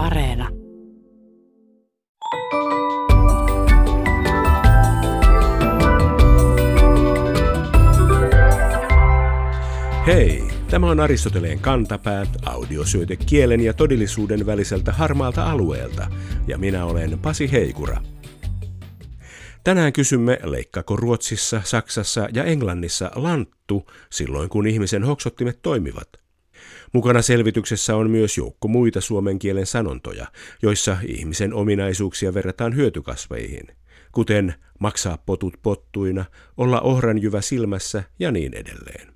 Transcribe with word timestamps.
Areena. 0.00 0.48
Hei, 10.06 10.42
tämä 10.70 10.90
on 10.90 11.00
Aristoteleen 11.00 11.58
kantapäät, 11.58 12.28
audiosyöte 12.46 13.16
kielen 13.16 13.60
ja 13.60 13.74
todellisuuden 13.74 14.46
väliseltä 14.46 14.92
harmaalta 14.92 15.50
alueelta, 15.50 16.06
ja 16.46 16.58
minä 16.58 16.84
olen 16.84 17.18
Pasi 17.18 17.52
Heikura. 17.52 18.00
Tänään 19.64 19.92
kysymme, 19.92 20.38
leikkako 20.42 20.96
Ruotsissa, 20.96 21.60
Saksassa 21.64 22.28
ja 22.32 22.44
Englannissa 22.44 23.10
lanttu 23.14 23.86
silloin, 24.10 24.48
kun 24.48 24.66
ihmisen 24.66 25.04
hoksottimet 25.04 25.58
toimivat. 25.62 26.19
Mukana 26.92 27.22
selvityksessä 27.22 27.96
on 27.96 28.10
myös 28.10 28.38
joukko 28.38 28.68
muita 28.68 29.00
suomen 29.00 29.38
kielen 29.38 29.66
sanontoja, 29.66 30.26
joissa 30.62 30.96
ihmisen 31.06 31.54
ominaisuuksia 31.54 32.34
verrataan 32.34 32.76
hyötykasveihin, 32.76 33.66
kuten 34.12 34.54
maksaa 34.78 35.18
potut 35.26 35.54
pottuina, 35.62 36.24
olla 36.56 36.80
ohranjyvä 36.80 37.40
silmässä 37.40 38.02
ja 38.18 38.32
niin 38.32 38.54
edelleen. 38.54 39.14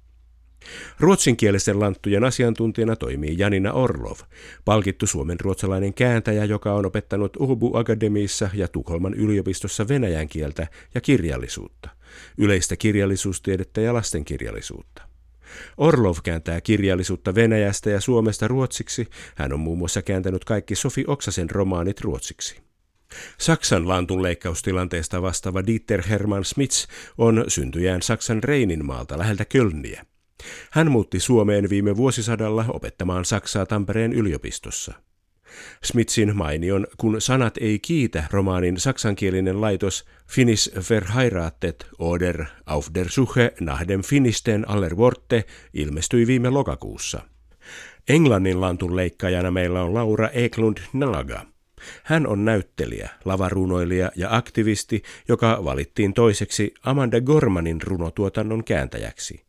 Ruotsinkielisten 1.00 1.80
lanttujen 1.80 2.24
asiantuntijana 2.24 2.96
toimii 2.96 3.34
Janina 3.38 3.72
Orlov, 3.72 4.18
palkittu 4.64 5.06
suomen 5.06 5.40
ruotsalainen 5.40 5.94
kääntäjä, 5.94 6.44
joka 6.44 6.72
on 6.74 6.86
opettanut 6.86 7.36
Uhubu 7.36 7.76
Akademiissa 7.76 8.50
ja 8.54 8.68
Tukholman 8.68 9.14
yliopistossa 9.14 9.88
venäjän 9.88 10.28
kieltä 10.28 10.66
ja 10.94 11.00
kirjallisuutta, 11.00 11.88
yleistä 12.38 12.76
kirjallisuustiedettä 12.76 13.80
ja 13.80 13.94
lastenkirjallisuutta. 13.94 15.03
Orlov 15.76 16.16
kääntää 16.22 16.60
kirjallisuutta 16.60 17.34
Venäjästä 17.34 17.90
ja 17.90 18.00
Suomesta 18.00 18.48
ruotsiksi. 18.48 19.06
Hän 19.34 19.52
on 19.52 19.60
muun 19.60 19.78
muassa 19.78 20.02
kääntänyt 20.02 20.44
kaikki 20.44 20.74
Sofi 20.74 21.04
Oksasen 21.06 21.50
romaanit 21.50 22.00
ruotsiksi. 22.00 22.56
Saksan 23.38 23.88
lantun 23.88 24.22
leikkaustilanteesta 24.22 25.22
vastaava 25.22 25.66
Dieter 25.66 26.02
Hermann 26.08 26.44
Smits 26.44 26.88
on 27.18 27.44
syntyjään 27.48 28.02
Saksan 28.02 28.44
Reininmaalta 28.44 29.18
läheltä 29.18 29.44
Kölniä. 29.44 30.06
Hän 30.70 30.90
muutti 30.90 31.20
Suomeen 31.20 31.70
viime 31.70 31.96
vuosisadalla 31.96 32.64
opettamaan 32.68 33.24
Saksaa 33.24 33.66
Tampereen 33.66 34.12
yliopistossa. 34.12 34.94
Smitsin 35.84 36.36
mainion 36.36 36.86
Kun 36.96 37.20
sanat 37.20 37.54
ei 37.60 37.78
kiitä 37.78 38.24
romaanin 38.30 38.80
saksankielinen 38.80 39.60
laitos 39.60 40.04
Finnish 40.28 40.90
Verheiratet 40.90 41.86
oder 41.98 42.44
auf 42.66 42.88
der 42.94 43.08
Suche 43.08 43.52
nach 43.60 43.88
dem 43.88 44.02
Finnisten 44.02 44.68
aller 44.68 44.96
Worte 44.96 45.44
ilmestyi 45.74 46.26
viime 46.26 46.50
lokakuussa. 46.50 47.22
Englannin 48.08 48.60
lantun 48.60 48.96
leikkaajana 48.96 49.50
meillä 49.50 49.82
on 49.82 49.94
Laura 49.94 50.28
Eklund 50.28 50.78
Naga. 50.92 51.46
Hän 52.02 52.26
on 52.26 52.44
näyttelijä, 52.44 53.10
lavarunoilija 53.24 54.10
ja 54.16 54.36
aktivisti, 54.36 55.02
joka 55.28 55.64
valittiin 55.64 56.14
toiseksi 56.14 56.74
Amanda 56.82 57.20
Gormanin 57.20 57.82
runotuotannon 57.82 58.64
kääntäjäksi. 58.64 59.44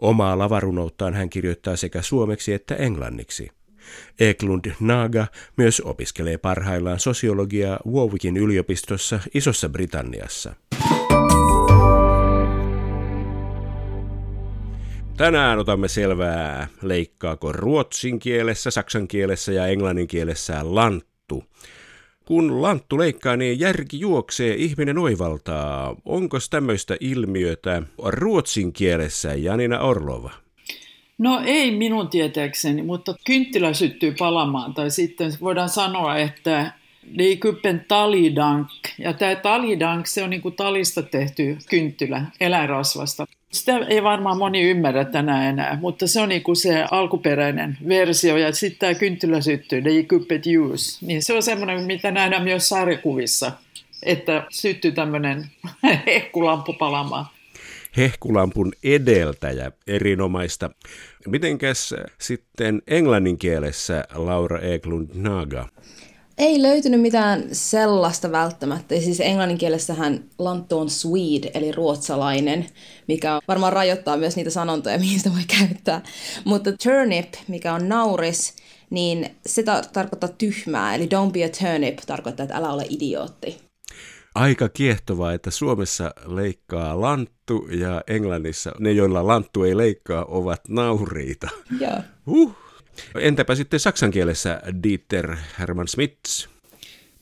Omaa 0.00 0.38
lavarunouttaan 0.38 1.14
hän 1.14 1.30
kirjoittaa 1.30 1.76
sekä 1.76 2.02
suomeksi 2.02 2.52
että 2.52 2.74
englanniksi. 2.74 3.50
Eklund 4.20 4.72
Naga 4.80 5.26
myös 5.56 5.82
opiskelee 5.84 6.38
parhaillaan 6.38 7.00
sosiologiaa 7.00 7.80
Warwickin 7.92 8.36
yliopistossa 8.36 9.20
Isossa 9.34 9.68
Britanniassa. 9.68 10.54
Tänään 15.16 15.58
otamme 15.58 15.88
selvää, 15.88 16.68
leikkaako 16.82 17.52
ruotsin 17.52 18.18
kielessä, 18.18 18.70
saksan 18.70 19.08
kielessä 19.08 19.52
ja 19.52 19.66
englannin 19.66 20.06
kielessä 20.08 20.60
lanttu. 20.62 21.44
Kun 22.24 22.62
lanttu 22.62 22.98
leikkaa, 22.98 23.36
niin 23.36 23.60
järki 23.60 24.00
juoksee, 24.00 24.54
ihminen 24.54 24.98
oivaltaa. 24.98 25.96
Onko 26.04 26.38
tämmöistä 26.50 26.96
ilmiötä 27.00 27.82
ruotsin 28.04 28.72
kielessä, 28.72 29.34
Janina 29.34 29.80
Orlova? 29.80 30.45
No 31.18 31.42
ei 31.44 31.70
minun 31.70 32.08
tietääkseni, 32.08 32.82
mutta 32.82 33.14
kynttilä 33.24 33.72
syttyy 33.72 34.14
palamaan. 34.18 34.74
Tai 34.74 34.90
sitten 34.90 35.32
voidaan 35.40 35.68
sanoa, 35.68 36.16
että 36.16 36.72
liikuppen 37.12 37.84
talidank. 37.88 38.68
Ja 38.98 39.12
tämä 39.12 39.34
talidank, 39.34 40.06
se 40.06 40.22
on 40.22 40.30
niin 40.30 40.42
kuin 40.42 40.56
talista 40.56 41.02
tehty 41.02 41.58
kynttilä 41.68 42.22
eläinrasvasta. 42.40 43.26
Sitä 43.50 43.78
ei 43.88 44.02
varmaan 44.02 44.38
moni 44.38 44.62
ymmärrä 44.62 45.04
tänään 45.04 45.44
enää, 45.44 45.78
mutta 45.80 46.06
se 46.06 46.20
on 46.20 46.28
niin 46.28 46.42
kuin 46.42 46.56
se 46.56 46.84
alkuperäinen 46.90 47.78
versio. 47.88 48.36
Ja 48.36 48.52
sitten 48.52 48.78
tämä 48.78 48.94
kynttilä 48.94 49.40
syttyy, 49.40 49.84
liikuppet 49.84 50.42
use. 50.46 51.06
Niin 51.06 51.22
se 51.22 51.34
on 51.34 51.42
semmoinen, 51.42 51.84
mitä 51.84 52.10
nähdään 52.10 52.42
myös 52.42 52.68
sarjakuvissa, 52.68 53.52
että 54.02 54.46
syttyy 54.50 54.92
tämmöinen 54.92 55.46
hehkulampu 56.06 56.72
palamaan 56.78 57.26
hehkulampun 57.96 58.72
edeltäjä, 58.84 59.72
erinomaista. 59.86 60.70
Mitenkäs 61.26 61.94
sitten 62.20 62.82
englannin 62.86 63.38
kielessä 63.38 64.04
Laura 64.14 64.60
Eklund 64.60 65.10
Naga? 65.14 65.68
Ei 66.38 66.62
löytynyt 66.62 67.00
mitään 67.00 67.44
sellaista 67.52 68.32
välttämättä. 68.32 69.00
Siis 69.00 69.20
englanninkielessähän 69.20 70.24
lanttu 70.38 70.78
on 70.78 70.90
Swede, 70.90 71.50
eli 71.54 71.72
ruotsalainen, 71.72 72.66
mikä 73.08 73.40
varmaan 73.48 73.72
rajoittaa 73.72 74.16
myös 74.16 74.36
niitä 74.36 74.50
sanontoja, 74.50 74.98
mihin 75.04 75.18
sitä 75.18 75.32
voi 75.32 75.44
käyttää. 75.58 76.02
Mutta 76.44 76.72
turnip, 76.72 77.34
mikä 77.48 77.74
on 77.74 77.88
nauris, 77.88 78.54
niin 78.90 79.36
se 79.46 79.62
tar- 79.62 79.88
tarkoittaa 79.92 80.30
tyhmää, 80.38 80.94
eli 80.94 81.04
don't 81.04 81.32
be 81.32 81.44
a 81.44 81.48
turnip 81.48 81.98
tarkoittaa, 82.06 82.44
että 82.44 82.56
älä 82.56 82.72
ole 82.72 82.86
idiootti. 82.90 83.66
Aika 84.36 84.68
kiehtovaa, 84.68 85.32
että 85.32 85.50
Suomessa 85.50 86.14
leikkaa 86.26 87.00
lanttu 87.00 87.68
ja 87.70 88.02
Englannissa 88.06 88.72
ne, 88.78 88.92
joilla 88.92 89.26
lanttu 89.26 89.62
ei 89.64 89.76
leikkaa, 89.76 90.24
ovat 90.24 90.68
nauriita. 90.68 91.48
Joo. 91.80 92.02
Huh. 92.26 92.56
Entäpä 93.20 93.54
sitten 93.54 93.80
saksan 93.80 94.10
kielessä 94.10 94.60
Dieter 94.82 95.36
Hermann 95.58 95.88
Smits? 95.88 96.48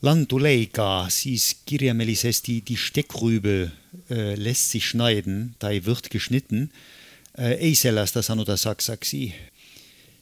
Lantu 0.01 0.43
leikaa, 0.43 1.09
siis 1.09 1.57
kirjaimellisesti 1.65 2.63
die 2.69 2.77
Steckrübe 2.77 3.63
äh, 3.63 3.71
lässt 4.37 4.71
sich 4.71 4.85
schneiden 4.85 5.55
tai 5.59 5.81
wird 5.85 6.09
geschnitten, 6.11 6.69
äh, 7.39 7.51
ei 7.59 7.75
sellaista 7.75 8.21
sanota 8.21 8.57
saksaksi. 8.57 9.33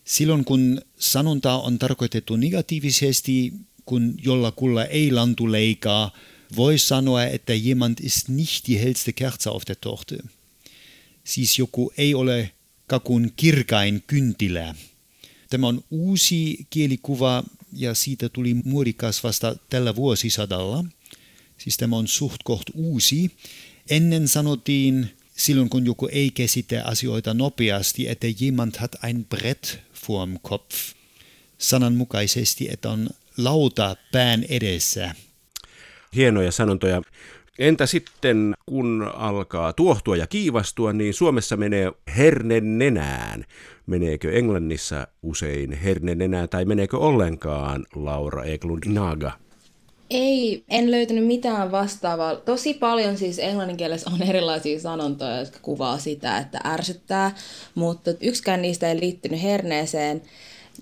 Silloin 0.05 0.45
kun 0.45 0.81
sanonta 0.99 1.53
on 1.53 1.79
tarkoitettu 1.79 2.35
negatiivisesti, 2.35 3.53
kun 3.85 4.13
jollakulla 4.23 4.85
ei 4.85 5.11
lantu 5.11 5.51
leikaa, 5.51 6.11
voi 6.55 6.77
sanoa, 6.77 7.23
että 7.25 7.53
jemand 7.53 7.97
ist 8.01 8.29
nicht 8.29 8.67
die 8.67 8.79
hellste 8.83 9.13
Kerze 9.13 9.49
auf 9.49 9.63
der 9.67 9.75
Torte. 9.81 10.17
Siis 11.23 11.59
joku 11.59 11.93
ei 11.97 12.13
ole 12.13 12.51
kakun 12.87 13.31
kirkain 13.35 14.03
kynttilä. 14.07 14.75
Tämä 15.49 15.67
on 15.67 15.83
uusi 15.91 16.67
kielikuva 16.69 17.43
ja 17.73 17.93
siitä 17.93 18.29
tuli 18.29 18.53
muodikas 18.53 19.23
vasta 19.23 19.55
tällä 19.69 19.95
vuosisadalla. 19.95 20.85
Siis 21.57 21.77
tämä 21.77 21.95
on 21.95 22.07
suht 22.07 22.43
koht 22.43 22.69
uusi. 22.73 23.31
Ennen 23.89 24.27
sanottiin 24.27 25.09
silloin, 25.37 25.69
kun 25.69 25.85
joku 25.85 26.09
ei 26.11 26.31
käsitä 26.31 26.83
asioita 26.85 27.33
nopeasti, 27.33 28.07
että 28.07 28.27
jemand 28.39 28.75
hat 28.77 28.95
ein 29.03 29.25
Brett 29.25 29.65
vorm 30.07 30.39
Kopf. 30.41 30.75
Sananmukaisesti, 31.57 32.69
että 32.71 32.89
on 32.89 33.09
lauta 33.37 33.95
pään 34.11 34.43
edessä. 34.43 35.15
Hienoja 36.15 36.51
sanontoja. 36.51 37.01
Entä 37.59 37.85
sitten, 37.85 38.53
kun 38.65 39.11
alkaa 39.15 39.73
tuohtua 39.73 40.17
ja 40.17 40.27
kiivastua, 40.27 40.93
niin 40.93 41.13
Suomessa 41.13 41.57
menee 41.57 41.91
herne 42.17 42.61
nenään. 42.61 43.45
Meneekö 43.85 44.31
Englannissa 44.31 45.07
usein 45.23 45.73
herne 45.73 46.15
nenään 46.15 46.49
tai 46.49 46.65
meneekö 46.65 46.97
ollenkaan 46.97 47.85
Laura 47.95 48.43
Eklund 48.43 48.83
Naga? 48.85 49.31
Ei, 50.09 50.63
en 50.69 50.91
löytänyt 50.91 51.25
mitään 51.25 51.71
vastaavaa. 51.71 52.35
Tosi 52.35 52.73
paljon 52.73 53.17
siis 53.17 53.39
englannin 53.39 53.77
kielessä 53.77 54.09
on 54.13 54.21
erilaisia 54.29 54.79
sanontoja, 54.79 55.39
jotka 55.39 55.59
kuvaa 55.61 55.97
sitä, 55.97 56.37
että 56.37 56.59
ärsyttää, 56.65 57.35
mutta 57.75 58.11
yksikään 58.21 58.61
niistä 58.61 58.89
ei 58.89 58.99
liittynyt 58.99 59.43
herneeseen. 59.43 60.21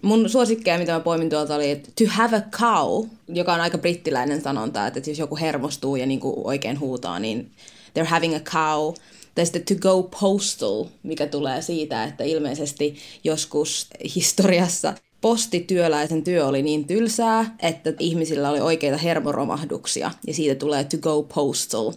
Mun 0.02 0.30
suosikkeja, 0.30 0.78
mitä 0.78 0.92
mä 0.92 1.00
poimin 1.00 1.30
tuolta, 1.30 1.56
oli 1.56 1.72
että 1.72 1.90
to 2.00 2.12
have 2.12 2.38
a 2.38 2.42
cow, 2.42 3.08
joka 3.28 3.54
on 3.54 3.62
aika 3.62 3.78
brittiläinen 3.78 4.42
sanonta, 4.42 4.88
että 4.88 5.10
jos 5.10 5.20
joku 5.20 5.36
hermostuu 5.36 5.96
ja 5.96 6.06
niinku 6.06 6.42
oikein 6.44 6.80
huutaa, 6.80 7.20
niin 7.20 7.52
they're 8.00 8.06
having 8.06 8.36
a 8.36 8.40
cow. 8.40 8.94
Tai 9.36 9.46
sitten 9.46 9.78
to 9.78 9.90
go 9.90 10.04
postal, 10.04 10.86
mikä 11.04 11.28
tulee 11.28 11.62
siitä, 11.62 12.04
että 12.04 12.24
ilmeisesti 12.24 12.96
joskus 13.24 13.88
historiassa 14.16 14.94
postityöläisen 15.22 16.24
työ 16.24 16.48
oli 16.48 16.62
niin 16.62 16.88
tylsää, 16.88 17.56
että 17.60 17.94
ihmisillä 18.00 18.50
oli 18.50 18.60
oikeita 18.60 18.98
hermoromahduksia, 18.98 20.12
ja 20.28 20.34
siitä 20.34 20.56
tulee 20.56 20.84
to 20.84 20.98
go 20.98 21.24
postal. 21.24 21.94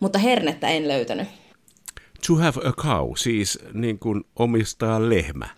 Mutta 0.00 0.18
hernettä 0.18 0.68
en 0.68 0.88
löytänyt. 0.88 1.28
To 2.26 2.34
have 2.34 2.68
a 2.68 2.72
cow, 2.72 3.12
siis 3.16 3.58
niin 3.72 3.98
kuin 3.98 4.24
omistaa 4.36 5.08
lehmä. 5.08 5.55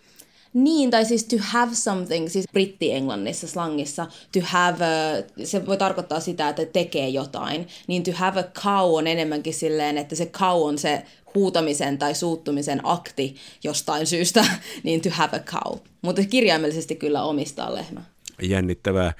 Niin, 0.55 0.91
tai 0.91 1.05
siis 1.05 1.25
to 1.25 1.37
have 1.41 1.75
something, 1.75 2.29
siis 2.29 2.45
britti-englannissa 2.53 3.49
slangissa, 3.49 4.07
to 4.33 4.41
have, 4.43 4.85
a, 4.85 5.45
se 5.45 5.67
voi 5.67 5.77
tarkoittaa 5.77 6.21
sitä, 6.21 6.49
että 6.49 6.65
tekee 6.65 7.09
jotain, 7.09 7.69
niin 7.87 8.03
to 8.03 8.11
have 8.15 8.41
a 8.41 8.45
cow 8.45 8.99
on 8.99 9.07
enemmänkin 9.07 9.55
silleen, 9.55 9.99
että 9.99 10.15
se 10.15 10.27
cow 10.27 10.63
on 10.63 10.79
se 10.79 11.03
huutamisen 11.35 11.99
tai 11.99 12.15
suuttumisen 12.15 12.81
akti 12.83 13.37
jostain 13.65 14.07
syystä, 14.07 14.45
niin 14.85 15.01
to 15.01 15.11
have 15.11 15.37
a 15.37 15.41
cow. 15.41 15.79
Mutta 16.03 16.23
kirjaimellisesti 16.25 16.97
kyllä 16.97 17.23
omistaa 17.23 17.75
lehmä. 17.75 18.01
Jännittävää. 18.43 19.13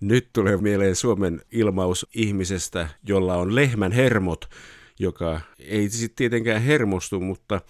Nyt 0.00 0.28
tulee 0.32 0.56
mieleen 0.56 0.96
Suomen 0.96 1.40
ilmaus 1.52 2.06
ihmisestä, 2.14 2.88
jolla 3.08 3.36
on 3.36 3.54
lehmän 3.54 3.92
hermot, 3.92 4.48
joka 4.98 5.40
ei 5.58 5.90
sitten 5.90 6.16
tietenkään 6.16 6.62
hermostu, 6.62 7.20
mutta 7.20 7.60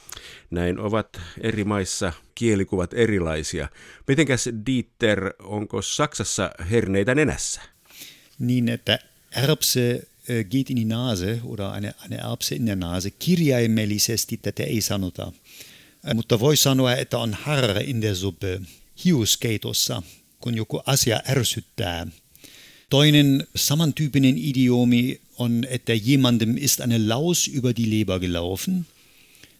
näin 0.50 0.78
ovat 0.78 1.20
eri 1.40 1.64
maissa 1.64 2.12
kielikuvat 2.34 2.94
erilaisia. 2.94 3.68
Mitenkäs 4.08 4.48
Dieter, 4.66 5.32
onko 5.42 5.82
Saksassa 5.82 6.50
herneitä 6.70 7.14
nenässä? 7.14 7.60
Niin, 8.38 8.68
että 8.68 8.98
Erbse 9.36 9.92
äh, 9.94 10.44
geht 10.50 10.70
in 10.70 10.76
die 10.76 10.84
Nase 10.84 11.40
oder 11.44 11.74
eine, 11.74 11.94
eine 12.04 12.32
Erbse 12.32 12.56
in 12.56 12.66
der 12.66 12.76
Nase. 12.76 13.10
Kirjaimellisesti 13.10 14.36
tätä 14.36 14.62
ei 14.62 14.80
sanota. 14.80 15.32
Äh, 16.08 16.14
mutta 16.14 16.40
voi 16.40 16.56
sanoa, 16.56 16.94
että 16.94 17.18
on 17.18 17.34
harra 17.34 17.80
in 17.84 18.02
der 18.02 18.16
Suppe 18.16 18.60
hiuskeitossa, 19.04 20.02
kun 20.40 20.54
joku 20.54 20.82
asia 20.86 21.20
ärsyttää. 21.28 22.06
Toinen 22.90 23.46
samantyyppinen 23.56 24.38
idiomi 24.38 25.20
on, 25.38 25.64
että 25.70 25.94
jemandem 25.94 26.56
ist 26.56 26.80
eine 26.80 27.08
Laus 27.08 27.48
über 27.48 27.76
die 27.76 27.90
Leber 27.90 28.20
gelaufen. 28.20 28.86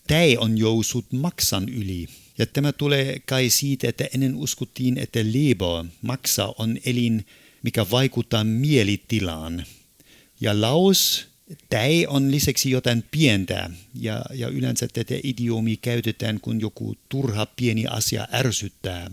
Tämä 0.07 0.39
on 0.39 0.59
jousut 0.59 1.13
maksan 1.13 1.69
yli. 1.69 2.09
Ja 2.39 2.47
tämä 2.47 2.73
tulee 2.73 3.21
kai 3.27 3.51
siitä, 3.51 3.89
että 3.89 4.09
ennen 4.15 4.37
uskottiin, 4.37 4.99
että 4.99 5.19
leber, 5.19 5.85
maksa, 6.03 6.55
on 6.59 6.79
elin, 6.85 7.27
mikä 7.63 7.87
vaikuttaa 7.91 8.45
mielitilaan. 8.45 9.65
Ja 10.41 10.61
laus, 10.61 11.27
tämä 11.69 11.85
on 12.09 12.31
lisäksi 12.31 12.71
jotain 12.71 13.05
pientä, 13.11 13.71
ja, 13.95 14.23
ja 14.35 14.49
yleensä 14.49 14.89
tätä 14.89 15.15
idiomi 15.23 15.77
käytetään, 15.77 16.41
kun 16.41 16.61
joku 16.61 16.97
turha 17.09 17.47
pieni 17.47 17.87
asia 17.87 18.29
ärsyttää. 18.33 19.11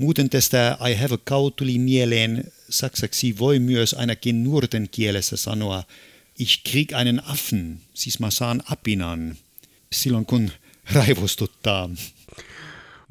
Muuten 0.00 0.30
tästä 0.30 0.78
I 0.90 0.94
have 0.94 1.14
a 1.14 1.18
cow 1.18 1.52
tuli 1.56 1.78
mieleen 1.78 2.44
saksaksi 2.68 3.38
voi 3.38 3.58
myös 3.58 3.94
ainakin 3.94 4.44
nuorten 4.44 4.88
kielessä 4.90 5.36
sanoa 5.36 5.82
ich 6.38 6.62
krieg 6.70 6.92
einen 6.92 7.22
Affen, 7.24 7.78
siis 7.94 8.20
mä 8.20 8.30
saan 8.30 8.62
apinan, 8.70 9.34
silloin 9.92 10.26
kun 10.26 10.50
raivostuttaa. 10.94 11.90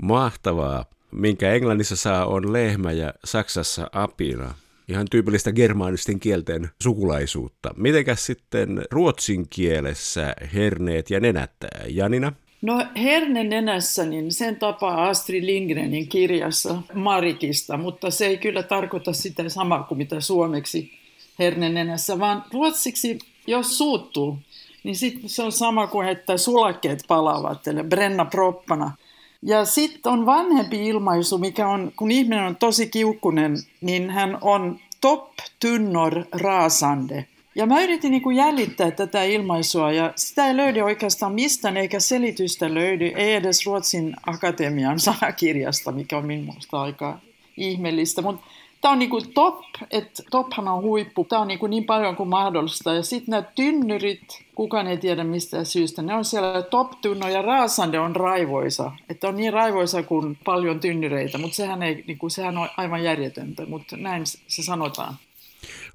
Mahtavaa. 0.02 0.86
Minkä 1.12 1.54
Englannissa 1.54 1.96
saa 1.96 2.26
on 2.26 2.54
lehmä 2.54 2.92
ja 2.92 3.14
Saksassa 3.26 3.90
apina. 3.92 4.56
Ihan 4.88 5.08
tyypillistä 5.12 5.52
germaanisten 5.52 6.20
kielten 6.20 6.70
sukulaisuutta. 6.84 7.74
Mitenkäs 7.78 8.26
sitten 8.26 8.82
ruotsin 8.92 9.50
kielessä 9.50 10.36
herneet 10.54 11.10
ja 11.10 11.20
nenät, 11.20 11.52
Janina? 11.88 12.34
No 12.62 12.86
herne 12.98 13.44
nenässä, 13.44 14.06
niin 14.06 14.32
sen 14.32 14.56
tapaa 14.56 15.08
Astrid 15.08 15.46
Lindgrenin 15.46 16.08
kirjassa 16.08 16.82
Marikista, 16.94 17.78
mutta 17.78 18.12
se 18.12 18.26
ei 18.26 18.38
kyllä 18.38 18.64
tarkoita 18.64 19.14
sitä 19.14 19.50
samaa 19.50 19.84
kuin 19.84 19.98
mitä 19.98 20.22
suomeksi 20.22 20.92
herne 21.40 21.70
nenässä, 21.70 22.20
vaan 22.20 22.44
ruotsiksi, 22.54 23.20
jos 23.48 23.78
suuttuu, 23.78 24.38
niin 24.84 24.96
sit 24.96 25.20
se 25.26 25.44
on 25.44 25.52
sama 25.52 25.88
kuin 25.88 26.08
että 26.08 26.38
sulakkeet 26.38 27.04
palavat, 27.08 27.68
eli 27.68 27.84
brenna 27.84 28.26
proppana. 28.26 28.92
Ja 29.42 29.66
sitten 29.66 30.12
on 30.12 30.26
vanhempi 30.26 30.88
ilmaisu, 30.88 31.38
mikä 31.38 31.68
on, 31.68 31.92
kun 31.96 32.12
ihminen 32.12 32.46
on 32.46 32.56
tosi 32.56 32.88
kiukkunen, 32.88 33.58
niin 33.82 34.10
hän 34.10 34.38
on 34.42 34.80
top 35.02 35.30
tynnor 35.60 36.24
rasande. 36.32 37.28
Ja 37.56 37.66
mä 37.66 37.82
yritin 37.82 38.12
niin 38.12 38.22
kuin 38.22 38.36
jäljittää 38.36 38.92
tätä 38.92 39.24
ilmaisua 39.24 39.92
ja 39.92 40.14
sitä 40.16 40.48
ei 40.48 40.58
löydy 40.58 40.82
oikeastaan 40.82 41.34
mistään 41.34 41.78
eikä 41.78 42.00
selitystä 42.00 42.74
löydy, 42.74 43.06
ei 43.06 43.34
edes 43.34 43.66
Ruotsin 43.66 44.14
akatemian 44.26 45.00
sanakirjasta, 45.00 45.92
mikä 45.92 46.18
on 46.18 46.26
minusta 46.26 46.82
aika 46.82 47.20
ihmeellistä. 47.58 48.22
Mutta 48.22 48.48
tämä 48.82 48.92
on 48.92 49.00
niin 49.00 49.10
kuin 49.10 49.34
top, 49.34 49.64
että 49.92 50.24
tophan 50.32 50.68
on 50.68 50.82
huippu, 50.82 51.24
tämä 51.24 51.42
on 51.42 51.48
niin, 51.48 51.60
kuin 51.60 51.70
niin 51.70 51.84
paljon 51.84 52.16
kuin 52.16 52.30
mahdollista. 52.30 52.94
Ja 52.94 53.04
sitten 53.04 53.32
nämä 53.32 53.44
tynnyrit, 53.56 54.44
kukaan 54.56 54.88
ei 54.88 54.98
tiedä 54.98 55.24
mistä 55.24 55.64
syystä, 55.64 56.02
ne 56.02 56.14
on 56.14 56.26
siellä 56.26 56.62
top 56.62 56.92
tunno 57.02 57.28
ja 57.28 57.42
raasande 57.42 58.00
on 58.00 58.16
raivoisa. 58.16 58.92
Että 59.10 59.28
on 59.28 59.38
niin 59.38 59.54
raivoisa 59.54 60.04
kuin 60.04 60.38
paljon 60.46 60.80
tynnyreitä, 60.80 61.38
mutta 61.38 61.56
sehän, 61.56 61.84
ei, 61.84 62.04
niin 62.08 62.18
kuin, 62.18 62.32
sehän 62.32 62.58
on 62.58 62.70
aivan 62.78 63.04
järjetöntä, 63.04 63.66
mutta 63.66 63.98
näin 63.98 64.26
se 64.26 64.64
sanotaan. 64.64 65.16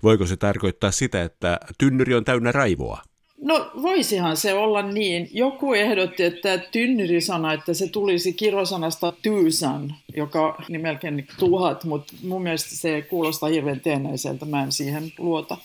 Voiko 0.05 0.27
se 0.27 0.37
tarkoittaa 0.37 0.91
sitä, 0.91 1.23
että 1.23 1.61
tynnyri 1.79 2.15
on 2.15 2.25
täynnä 2.25 2.53
raivoa? 2.53 3.03
No 3.43 3.71
voisihan 3.83 4.37
se 4.37 4.55
olla 4.55 4.83
niin. 4.83 5.29
Joku 5.33 5.75
ehdotti, 5.75 6.23
että 6.23 6.59
tynnyri-sana, 6.59 7.53
että 7.53 7.75
se 7.75 7.89
tulisi 7.89 8.33
kirosanasta 8.33 9.13
tyysan, 9.23 9.95
joka 10.17 10.47
on 10.47 10.81
melkein 10.81 11.27
tuhat, 11.39 11.85
mutta 11.85 12.13
mun 12.23 12.43
mielestä 12.43 12.77
se 12.77 13.03
kuulostaa 13.03 13.49
hirveän 13.49 13.81
teennäiseltä, 13.81 14.45
mä 14.45 14.63
en 14.63 14.73
siihen 14.73 15.13
luota. 15.19 15.57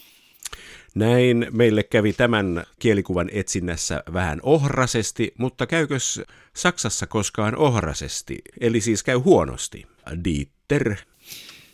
Näin 0.95 1.47
meille 1.51 1.83
kävi 1.83 2.13
tämän 2.13 2.63
kielikuvan 2.79 3.29
etsinnässä 3.31 4.03
vähän 4.13 4.39
ohrasesti, 4.43 5.33
mutta 5.37 5.67
käykös 5.67 6.21
Saksassa 6.55 7.07
koskaan 7.07 7.57
ohrasesti, 7.57 8.37
eli 8.61 8.81
siis 8.81 9.03
käy 9.03 9.17
huonosti? 9.17 9.85
Dieter 10.23 10.95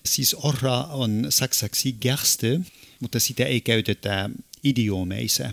Siis 0.06 0.34
ohra 0.34 0.84
on 0.84 1.25
saksaksi 1.30 1.96
gerste, 2.02 2.60
mutta 3.00 3.19
sitä 3.19 3.46
ei 3.46 3.62
käytetä 3.62 4.30
idiomeissa, 4.63 5.52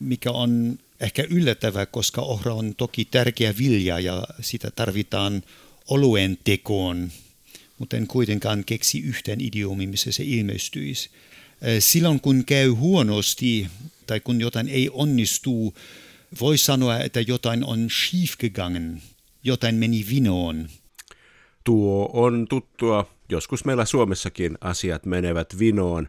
mikä 0.00 0.30
on 0.30 0.78
ehkä 1.00 1.24
yllättävää, 1.30 1.86
koska 1.86 2.22
ohra 2.22 2.54
on 2.54 2.74
toki 2.74 3.04
tärkeä 3.04 3.54
vilja 3.58 4.00
ja 4.00 4.26
sitä 4.40 4.70
tarvitaan 4.70 5.42
oluen 5.88 6.38
tekoon, 6.44 7.12
mutta 7.78 7.96
en 7.96 8.06
kuitenkaan 8.06 8.64
keksi 8.64 9.00
yhtään 9.00 9.40
idiomi, 9.40 9.86
missä 9.86 10.12
se 10.12 10.24
ilmestyisi. 10.24 11.10
Silloin 11.78 12.20
kun 12.20 12.44
käy 12.44 12.68
huonosti 12.68 13.66
tai 14.06 14.20
kun 14.20 14.40
jotain 14.40 14.68
ei 14.68 14.90
onnistu, 14.92 15.74
voi 16.40 16.58
sanoa, 16.58 16.98
että 16.98 17.20
jotain 17.20 17.64
on 17.64 17.88
schiefgegangen, 17.90 19.02
jotain 19.44 19.74
meni 19.74 20.06
vinoon. 20.10 20.68
Tuo 21.64 22.10
on 22.12 22.46
tuttua 22.48 23.06
joskus 23.28 23.64
meillä 23.64 23.84
Suomessakin 23.84 24.58
asiat 24.60 25.06
menevät 25.06 25.58
vinoon. 25.58 26.08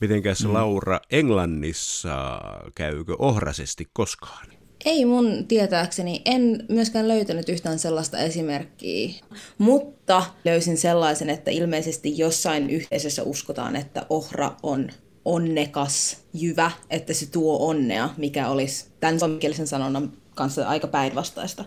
Mitenkäs 0.00 0.44
mm. 0.44 0.52
Laura, 0.52 1.00
Englannissa 1.10 2.40
käykö 2.74 3.16
ohrasesti 3.18 3.88
koskaan? 3.92 4.46
Ei 4.84 5.04
mun 5.04 5.44
tietääkseni, 5.48 6.22
en 6.24 6.64
myöskään 6.68 7.08
löytänyt 7.08 7.48
yhtään 7.48 7.78
sellaista 7.78 8.18
esimerkkiä, 8.18 9.10
mutta 9.58 10.24
löysin 10.44 10.76
sellaisen, 10.76 11.30
että 11.30 11.50
ilmeisesti 11.50 12.18
jossain 12.18 12.70
yhteisössä 12.70 13.22
uskotaan, 13.22 13.76
että 13.76 14.06
ohra 14.10 14.52
on 14.62 14.90
onnekas 15.24 16.24
jyvä, 16.34 16.70
että 16.90 17.14
se 17.14 17.30
tuo 17.30 17.68
onnea, 17.68 18.08
mikä 18.16 18.48
olisi 18.48 18.86
tämän 19.00 19.18
suomenkielisen 19.18 19.66
sanonnan 19.66 20.12
kanssa 20.34 20.68
aika 20.68 20.86
päinvastaista. 20.86 21.64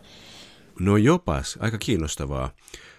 No 0.80 0.98
jopas, 0.98 1.58
aika 1.62 1.78
kiinnostavaa. 1.78 2.50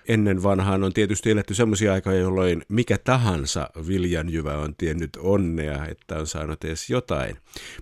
Ennen 0.09 0.43
vanhaan 0.43 0.85
on 0.85 0.93
tietysti 0.93 1.31
eletty 1.31 1.55
sellaisia 1.55 1.93
aikoja, 1.93 2.19
jolloin 2.19 2.63
mikä 2.69 2.99
tahansa 2.99 3.71
viljanjyvä 3.89 4.59
on 4.59 4.75
tiennyt 4.79 5.11
onnea, 5.21 5.87
että 5.87 6.19
on 6.19 6.27
saanut 6.27 6.65
edes 6.65 6.91
jotain. 6.91 7.37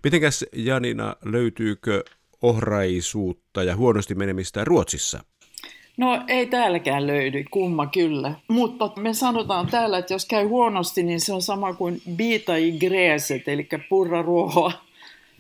Mitenkäs 0.05 0.45
Janina, 0.53 1.17
löytyykö 1.25 2.05
ohraisuutta 2.43 3.63
ja 3.63 3.77
huonosti 3.77 4.15
menemistä 4.15 4.65
Ruotsissa? 4.65 5.25
No 5.97 6.23
ei 6.29 6.47
täälläkään 6.47 7.07
löydy, 7.07 7.45
kumma 7.51 7.87
kyllä. 7.87 8.35
Mutta 8.49 8.93
me 8.97 9.15
sanotaan 9.15 9.67
täällä, 9.67 9.99
että 9.99 10.15
jos 10.15 10.27
käy 10.27 10.47
huonosti, 10.47 11.03
niin 11.03 11.21
se 11.21 11.33
on 11.33 11.43
sama 11.43 11.75
kuin 11.75 12.03
biita 12.17 12.57
i 12.57 12.73
gräset, 12.73 13.49
eli 13.49 13.69
purra 13.89 14.23
ruohoa. 14.23 14.73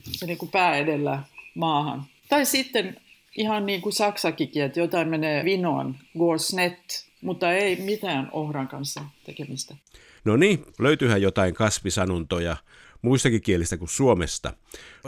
Se 0.02 0.26
niin 0.26 0.38
kuin 0.38 0.50
pää 0.50 0.76
edellä 0.76 1.22
maahan. 1.54 2.04
Tai 2.28 2.46
sitten 2.46 2.96
ihan 3.36 3.66
niin 3.66 3.80
kuin 3.80 3.92
saksakikin, 3.92 4.62
että 4.62 4.80
jotain 4.80 5.08
menee 5.08 5.44
vinoon, 5.44 5.94
går 6.18 6.38
snett, 6.38 6.90
mutta 7.20 7.52
ei 7.52 7.76
mitään 7.76 8.28
ohran 8.32 8.68
kanssa 8.68 9.00
tekemistä. 9.24 9.76
No 10.24 10.36
niin, 10.36 10.66
löytyyhän 10.78 11.22
jotain 11.22 11.54
kasvisanuntoja 11.54 12.56
muistakin 13.02 13.42
kielistä 13.42 13.76
kuin 13.76 13.88
Suomesta. 13.88 14.52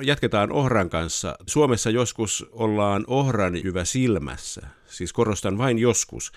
Jatketaan 0.02 0.52
ohran 0.52 0.90
kanssa. 0.90 1.36
Suomessa 1.46 1.90
joskus 1.90 2.46
ollaan 2.52 3.04
ohranjyvä 3.06 3.84
silmässä, 3.84 4.66
siis 4.86 5.12
korostan 5.12 5.58
vain 5.58 5.78
joskus. 5.78 6.32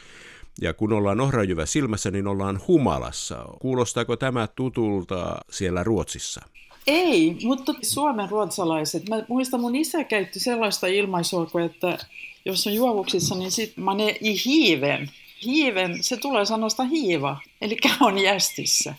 Ja 0.61 0.73
kun 0.73 0.93
ollaan 0.93 1.21
ohranjyvä 1.21 1.65
silmässä, 1.65 2.11
niin 2.11 2.27
ollaan 2.27 2.61
humalassa. 2.67 3.45
Kuulostaako 3.59 4.15
tämä 4.15 4.47
tutulta 4.47 5.37
siellä 5.49 5.83
Ruotsissa? 5.83 6.41
Ei, 6.87 7.37
mutta 7.43 7.73
suomen 7.81 8.29
ruotsalaiset. 8.29 9.09
Mä 9.09 9.23
muistan, 9.27 9.59
mun 9.59 9.75
isä 9.75 10.03
käytti 10.03 10.39
sellaista 10.39 10.87
ilmaisua, 10.87 11.47
että 11.65 11.97
jos 12.45 12.67
on 12.67 12.73
juovuksissa, 12.73 13.35
niin 13.35 13.51
sit 13.51 13.77
mä 13.77 13.93
ne 13.93 14.17
i 14.21 14.45
hiiven. 14.45 15.11
Hiiven, 15.45 16.03
se 16.03 16.17
tulee 16.17 16.45
sanosta 16.45 16.83
hiiva, 16.83 17.41
eli 17.61 17.77
on 18.01 18.17
jästissä. 18.17 18.93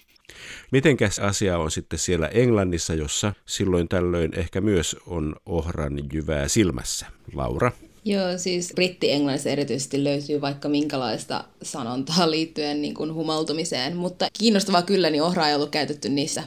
Mitenkäs 0.71 1.19
asia 1.19 1.59
on 1.59 1.71
sitten 1.71 1.99
siellä 1.99 2.29
Englannissa, 2.29 2.95
jossa 2.95 3.33
silloin 3.47 3.89
tällöin 3.89 4.39
ehkä 4.39 4.61
myös 4.61 4.97
on 5.07 5.37
ohran 5.47 5.99
jyvää 6.13 6.49
silmässä? 6.49 7.07
Laura? 7.35 7.73
Joo, 8.09 8.39
siis 8.39 8.73
britti-englannissa 8.75 9.51
erityisesti 9.51 10.05
löytyy 10.05 10.41
vaikka 10.41 10.69
minkälaista 10.69 11.45
sanontaa 11.63 12.31
liittyen 12.31 12.83
niin 12.83 12.95
kuin 12.95 13.15
humaltumiseen, 13.15 13.97
mutta 13.97 14.29
kiinnostavaa 14.39 14.83
kyllä, 14.83 15.11
niin 15.11 15.23
ohraa 15.23 15.49
ei 15.49 15.55
ollut 15.55 15.71
käytetty 15.71 16.09
niissä. 16.09 16.43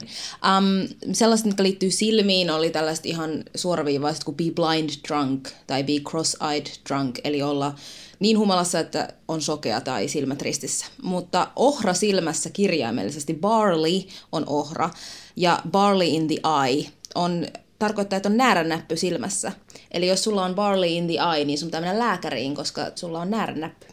Um, 0.58 0.88
sellaiset, 1.12 1.46
mitkä 1.46 1.62
liittyy 1.62 1.90
silmiin, 1.90 2.50
oli 2.50 2.70
tällaiset 2.70 3.06
ihan 3.06 3.44
suoraviivaiset 3.54 4.24
kuin 4.24 4.36
be 4.36 4.44
blind 4.54 4.90
drunk 5.08 5.48
tai 5.66 5.84
be 5.84 5.92
cross-eyed 5.92 6.66
drunk, 6.88 7.18
eli 7.24 7.42
olla 7.42 7.74
niin 8.20 8.38
humalassa, 8.38 8.80
että 8.80 9.08
on 9.28 9.42
sokea 9.42 9.80
tai 9.80 10.08
silmät 10.08 10.42
ristissä. 10.42 10.86
Mutta 11.02 11.48
ohra 11.56 11.94
silmässä 11.94 12.50
kirjaimellisesti, 12.50 13.34
barley 13.34 14.02
on 14.32 14.44
ohra 14.46 14.90
ja 15.36 15.58
barley 15.70 16.08
in 16.08 16.26
the 16.26 16.36
eye 16.64 16.86
on 17.14 17.46
tarkoittaa, 17.80 18.16
että 18.16 18.28
on 18.28 18.36
näärännäppy 18.36 18.96
silmässä. 18.96 19.52
Eli 19.90 20.08
jos 20.08 20.24
sulla 20.24 20.44
on 20.44 20.54
barley 20.54 20.88
in 20.88 21.06
the 21.06 21.14
eye, 21.34 21.44
niin 21.44 21.58
sun 21.58 21.68
pitää 21.68 21.80
mennä 21.80 21.98
lääkäriin, 21.98 22.54
koska 22.54 22.82
sulla 22.94 23.20
on 23.20 23.30
näärännäppy. 23.30 23.86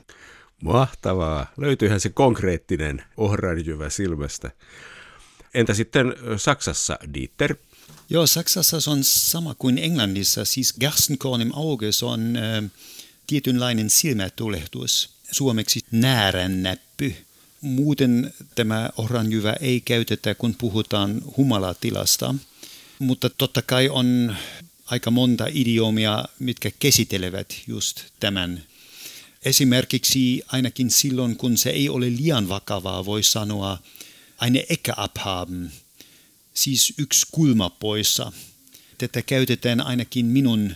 Mahtavaa. 0.63 1.51
Löytyyhän 1.58 2.00
se 2.00 2.10
konkreettinen 2.10 3.03
ohranjyvä 3.17 3.89
silmästä. 3.89 4.51
Entä 5.53 5.74
sitten 5.74 6.15
Saksassa, 6.38 7.00
Dieter? 7.13 7.56
Joo, 8.10 8.27
Saksassa 8.27 8.82
se 8.82 8.89
on 8.89 9.03
sama 9.03 9.56
kuin 9.60 9.77
Englannissa. 9.77 10.46
Siis 10.46 10.74
Gerstenkorn 10.79 11.41
im 11.41 11.51
Auge, 11.56 11.91
se 11.91 12.06
on 12.06 12.36
äh, 12.38 12.72
tietynlainen 13.27 13.89
silmätulehtus. 13.89 15.10
Suomeksi 15.32 15.79
näärännäppy. 15.91 17.15
Muuten 17.62 18.34
tämä 18.56 18.89
ohranjyvä 18.98 19.53
ei 19.53 19.82
käytetä, 19.82 20.36
kun 20.36 20.56
puhutaan 20.56 21.22
humalatilasta. 21.38 22.36
Mutta 23.00 23.30
totta 23.30 23.62
kai 23.62 23.89
on 23.89 24.36
aika 24.86 25.12
monta 25.12 25.46
idiomia, 25.51 26.25
mitkä 26.39 26.72
käsittelevät 26.80 27.54
just 27.68 28.01
tämän. 28.20 28.63
Esimerkiksi 29.46 30.42
ainakin 30.48 30.92
silloin, 30.92 31.36
kun 31.36 31.58
se 31.58 31.70
ei 31.70 31.89
ole 31.89 32.06
liian 32.10 32.50
vakavaa, 32.50 33.06
voi 33.06 33.24
sanoa 33.24 33.80
eine 34.42 34.66
Ecke 34.70 34.94
abhaben, 34.98 35.72
siis 36.54 36.94
yksi 36.98 37.27
kulma 37.32 37.70
poissa. 37.70 38.32
Tätä 38.98 39.22
käytetään 39.22 39.82
ainakin 39.82 40.25
minun 40.25 40.75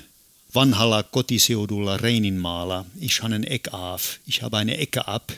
vanhalla 0.55 1.03
kotiseudulla 1.03 1.97
Reininmaalla. 1.97 2.85
Ich 2.99 3.21
habe 3.21 3.59
auf, 3.71 4.03
ich 4.27 4.41
habe 4.41 4.57
eine 4.57 4.75
Ecke 4.81 5.01
ab, 5.07 5.29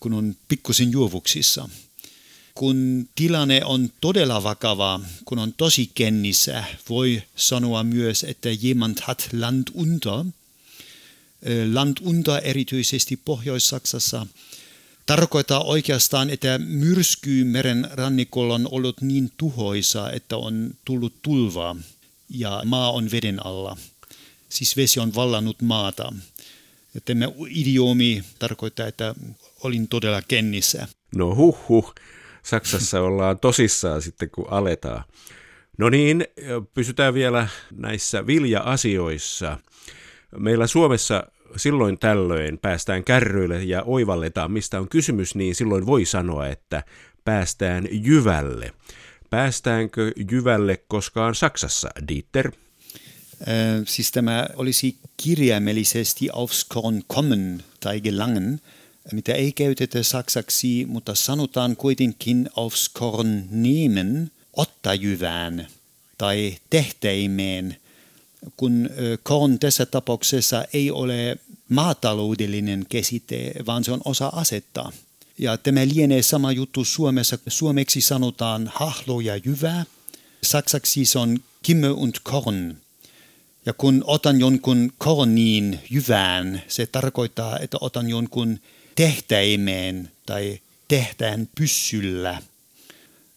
kun 0.00 0.12
on 0.12 0.36
pikkusen 0.48 0.92
juovuksissa 0.92 1.68
kun 2.56 3.08
tilanne 3.14 3.64
on 3.64 3.90
todella 4.00 4.42
vakava, 4.42 5.00
kun 5.24 5.38
on 5.38 5.52
tosi 5.52 5.90
kennissä, 5.94 6.64
voi 6.88 7.22
sanoa 7.36 7.84
myös, 7.84 8.24
että 8.24 8.48
jemand 8.62 8.98
hat 9.02 9.28
Land 9.32 9.68
unter. 9.74 10.24
Land 11.72 11.96
unter 12.00 12.40
erityisesti 12.44 13.16
Pohjois-Saksassa 13.24 14.26
tarkoittaa 15.06 15.64
oikeastaan, 15.64 16.30
että 16.30 16.58
myrsky 16.58 17.44
meren 17.44 17.88
rannikolla 17.92 18.54
on 18.54 18.68
ollut 18.70 19.00
niin 19.00 19.32
tuhoisa, 19.36 20.10
että 20.10 20.36
on 20.36 20.70
tullut 20.84 21.14
tulva 21.22 21.76
ja 22.30 22.62
maa 22.64 22.92
on 22.92 23.10
veden 23.10 23.46
alla. 23.46 23.76
Siis 24.48 24.76
vesi 24.76 25.00
on 25.00 25.14
vallannut 25.14 25.62
maata. 25.62 26.12
Ja 26.94 27.00
tämä 27.00 27.24
idiomi 27.48 28.24
tarkoittaa, 28.38 28.86
että 28.86 29.14
olin 29.62 29.88
todella 29.88 30.22
kennissä. 30.22 30.88
No 31.14 31.34
huh 31.34 31.58
huh. 31.68 31.94
Saksassa 32.46 33.00
ollaan 33.00 33.38
tosissaan 33.38 34.02
sitten, 34.02 34.30
kun 34.30 34.46
aletaan. 34.50 35.04
No 35.78 35.88
niin, 35.88 36.24
pysytään 36.74 37.14
vielä 37.14 37.48
näissä 37.72 38.26
vilja-asioissa. 38.26 39.58
Meillä 40.38 40.66
Suomessa 40.66 41.26
silloin 41.56 41.98
tällöin 41.98 42.58
päästään 42.58 43.04
kärryille 43.04 43.64
ja 43.64 43.82
oivalletaan, 43.82 44.50
mistä 44.52 44.80
on 44.80 44.88
kysymys, 44.88 45.34
niin 45.34 45.54
silloin 45.54 45.86
voi 45.86 46.04
sanoa, 46.04 46.46
että 46.46 46.82
päästään 47.24 47.88
jyvälle. 47.90 48.72
Päästäänkö 49.30 50.12
jyvälle 50.30 50.84
koskaan 50.88 51.34
Saksassa, 51.34 51.90
Dieter? 52.08 52.52
Siis 53.86 54.12
tämä 54.12 54.46
olisi 54.56 54.98
kirjaimellisesti 55.16 56.28
aufs 56.32 56.64
Korn 56.64 57.02
kommen 57.06 57.64
tai 57.80 58.00
gelangen– 58.00 58.60
mitä 59.12 59.32
ei 59.32 59.52
käytetä 59.52 60.02
saksaksi, 60.02 60.84
mutta 60.88 61.14
sanotaan 61.14 61.76
kuitenkin 61.76 62.50
aufs 62.56 62.88
Korn 62.88 63.44
nehmen, 63.50 64.30
ottajyvään 64.52 65.66
tai 66.18 66.56
tehteimeen, 66.70 67.76
kun 68.56 68.90
korn 69.22 69.58
tässä 69.58 69.86
tapauksessa 69.86 70.64
ei 70.72 70.90
ole 70.90 71.38
maataloudellinen 71.68 72.86
käsite, 72.88 73.52
vaan 73.66 73.84
se 73.84 73.92
on 73.92 74.00
osa 74.04 74.26
asetta. 74.26 74.92
Ja 75.38 75.56
tämä 75.56 75.80
lienee 75.94 76.22
sama 76.22 76.52
juttu 76.52 76.84
Suomessa. 76.84 77.38
Suomeksi 77.48 78.00
sanotaan 78.00 78.70
hahlo 78.74 79.20
ja 79.20 79.36
jyvä. 79.36 79.84
Saksaksi 80.42 81.04
se 81.04 81.18
on 81.18 81.38
kimme 81.62 81.90
und 81.90 82.14
korn. 82.22 82.76
Ja 83.66 83.72
kun 83.72 84.04
otan 84.06 84.40
jonkun 84.40 84.92
korniin 84.98 85.80
jyvään, 85.90 86.62
se 86.68 86.86
tarkoittaa, 86.86 87.58
että 87.58 87.76
otan 87.80 88.08
jonkun 88.08 88.60
tehtäimeen 88.96 90.10
tai 90.26 90.58
tehtään 90.88 91.48
pyssyllä. 91.58 92.42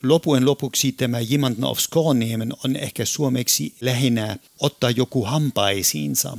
Lopuen 0.03 0.45
lopuksi 0.45 0.91
tämä 0.91 1.19
Jimantna 1.19 1.67
of 1.67 1.79
Skånemen 1.79 2.53
on 2.65 2.75
ehkä 2.75 3.05
suomeksi 3.05 3.73
lähinnä 3.81 4.37
ottaa 4.59 4.91
joku 4.91 5.25
hampaisiinsa. 5.25 6.37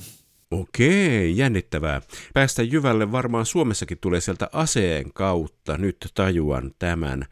Okei, 0.51 1.37
jännittävää. 1.37 2.03
Päästä 2.35 2.63
Jyvälle 2.63 3.13
varmaan 3.13 3.47
Suomessakin 3.47 3.99
tulee 4.01 4.21
sieltä 4.21 4.49
aseen 4.53 5.13
kautta, 5.13 5.79
nyt 5.79 5.97
tajuan 6.15 6.75
tämän. 6.79 7.25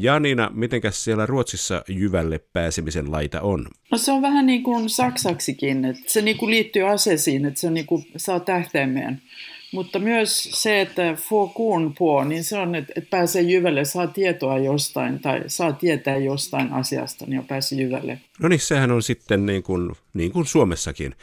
Janina, 0.00 0.50
mitenkäs 0.54 1.04
siellä 1.04 1.26
Ruotsissa 1.26 1.84
Jyvälle 1.88 2.40
pääsemisen 2.52 3.12
laita 3.12 3.40
on? 3.40 3.66
No 3.90 3.98
se 3.98 4.12
on 4.12 4.22
vähän 4.22 4.46
niin 4.46 4.62
kuin 4.62 4.90
saksaksikin, 4.90 5.84
että 5.84 6.02
se 6.06 6.22
niin 6.22 6.36
kuin 6.36 6.50
liittyy 6.50 6.88
aseisiin, 6.88 7.44
että 7.44 7.60
se 7.60 7.66
on 7.66 7.74
niin 7.74 7.86
kuin, 7.86 8.06
saa 8.16 8.40
tähtäimeen. 8.40 9.22
Mutta 9.72 9.98
myös 9.98 10.48
se, 10.52 10.80
että 10.80 11.14
få 11.14 11.48
kuun 11.48 11.94
puo, 11.98 12.24
niin 12.24 12.44
se 12.44 12.58
on, 12.58 12.74
että, 12.74 12.92
että 12.96 13.10
pääsee 13.10 13.42
jyvälle, 13.42 13.84
saa 13.84 14.06
tietoa 14.06 14.58
jostain 14.58 15.20
tai 15.20 15.42
saa 15.46 15.72
tietää 15.72 16.16
jostain 16.16 16.72
asiasta, 16.72 17.26
niin 17.26 17.38
on 17.38 17.46
päässyt 17.46 17.78
jyvälle. 17.78 18.20
No 18.40 18.48
niin, 18.48 18.60
sehän 18.60 18.90
on 18.90 19.02
sitten 19.02 19.46
niin 19.46 19.62
kuin, 19.62 19.92
niin 20.14 20.32
kuin 20.32 20.46
Suomessakin. 20.46 21.14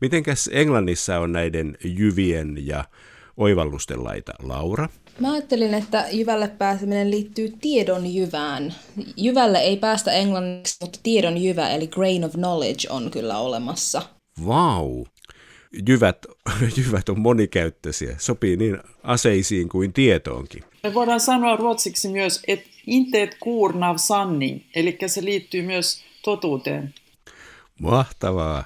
Mitenkäs 0.00 0.50
Englannissa 0.52 1.18
on 1.18 1.32
näiden 1.32 1.78
jyvien 1.84 2.66
ja 2.66 2.84
oivallusten 3.36 4.04
laita? 4.04 4.32
Laura? 4.42 4.88
Mä 5.20 5.32
ajattelin, 5.32 5.74
että 5.74 6.06
jyvälle 6.12 6.48
pääseminen 6.48 7.10
liittyy 7.10 7.52
tiedon 7.60 8.14
jyvään. 8.14 8.74
Jyvälle 9.16 9.58
ei 9.58 9.76
päästä 9.76 10.12
englanniksi, 10.12 10.76
mutta 10.80 10.98
tiedon 11.02 11.38
jyvä 11.38 11.68
eli 11.68 11.86
grain 11.86 12.24
of 12.24 12.32
knowledge 12.32 12.88
on 12.90 13.10
kyllä 13.10 13.38
olemassa. 13.38 14.02
Vau! 14.46 14.88
Wow 14.88 15.06
jyvät, 15.88 16.26
jyvät 16.86 17.08
on 17.08 17.20
monikäyttöisiä, 17.20 18.16
sopii 18.18 18.56
niin 18.56 18.78
aseisiin 19.02 19.68
kuin 19.68 19.92
tietoonkin. 19.92 20.64
Me 20.82 20.94
voidaan 20.94 21.20
sanoa 21.20 21.56
ruotsiksi 21.56 22.08
myös, 22.08 22.42
että 22.48 22.68
inteet 22.86 23.36
kuurnav 23.40 23.96
sanning, 23.96 24.60
eli 24.74 24.98
se 25.06 25.24
liittyy 25.24 25.62
myös 25.62 26.04
totuuteen. 26.24 26.94
Mahtavaa. 27.80 28.64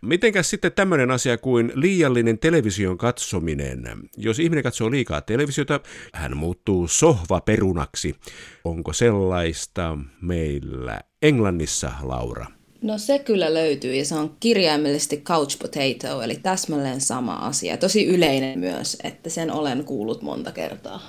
Mitenkäs 0.00 0.50
sitten 0.50 0.72
tämmöinen 0.72 1.10
asia 1.10 1.38
kuin 1.38 1.72
liiallinen 1.74 2.38
television 2.38 2.98
katsominen? 2.98 3.84
Jos 4.16 4.38
ihminen 4.38 4.62
katsoo 4.62 4.90
liikaa 4.90 5.20
televisiota, 5.20 5.80
hän 6.14 6.36
muuttuu 6.36 6.88
sohvaperunaksi. 6.88 8.16
Onko 8.64 8.92
sellaista 8.92 9.98
meillä 10.20 11.00
Englannissa, 11.22 11.92
Laura? 12.02 12.46
No 12.82 12.98
se 12.98 13.18
kyllä 13.18 13.54
löytyy 13.54 13.94
ja 13.94 14.04
se 14.04 14.14
on 14.14 14.36
kirjaimellisesti 14.40 15.16
couch 15.16 15.58
potato, 15.58 16.22
eli 16.22 16.34
täsmälleen 16.34 17.00
sama 17.00 17.34
asia. 17.34 17.76
Tosi 17.76 18.06
yleinen 18.06 18.58
myös, 18.58 18.96
että 19.04 19.30
sen 19.30 19.50
olen 19.50 19.84
kuullut 19.84 20.22
monta 20.22 20.52
kertaa. 20.52 21.00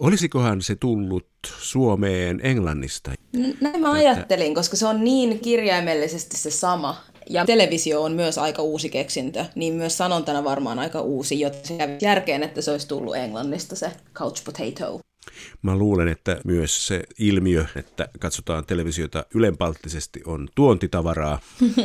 Olisikohan 0.00 0.62
se 0.62 0.76
tullut 0.76 1.26
Suomeen 1.58 2.40
Englannista? 2.42 3.10
Näin 3.60 3.80
mä 3.80 3.92
ajattelin, 3.92 4.54
koska 4.54 4.76
se 4.76 4.86
on 4.86 5.04
niin 5.04 5.40
kirjaimellisesti 5.40 6.36
se 6.36 6.50
sama. 6.50 6.96
Ja 7.30 7.44
televisio 7.44 8.02
on 8.02 8.12
myös 8.12 8.38
aika 8.38 8.62
uusi 8.62 8.90
keksintö, 8.90 9.44
niin 9.54 9.74
myös 9.74 9.98
sanontana 9.98 10.44
varmaan 10.44 10.78
aika 10.78 11.00
uusi, 11.00 11.40
joten 11.40 11.66
se 11.66 11.98
järkeen, 12.02 12.42
että 12.42 12.62
se 12.62 12.70
olisi 12.70 12.88
tullut 12.88 13.16
Englannista 13.16 13.76
se 13.76 13.92
couch 14.14 14.44
potato. 14.44 15.00
Mä 15.62 15.76
luulen, 15.76 16.08
että 16.08 16.40
myös 16.44 16.86
se 16.86 17.02
ilmiö, 17.18 17.64
että 17.76 18.08
katsotaan 18.18 18.66
televisiota 18.66 19.26
ylenpalttisesti 19.34 20.20
on 20.26 20.48
tuontitavaraa. 20.54 21.40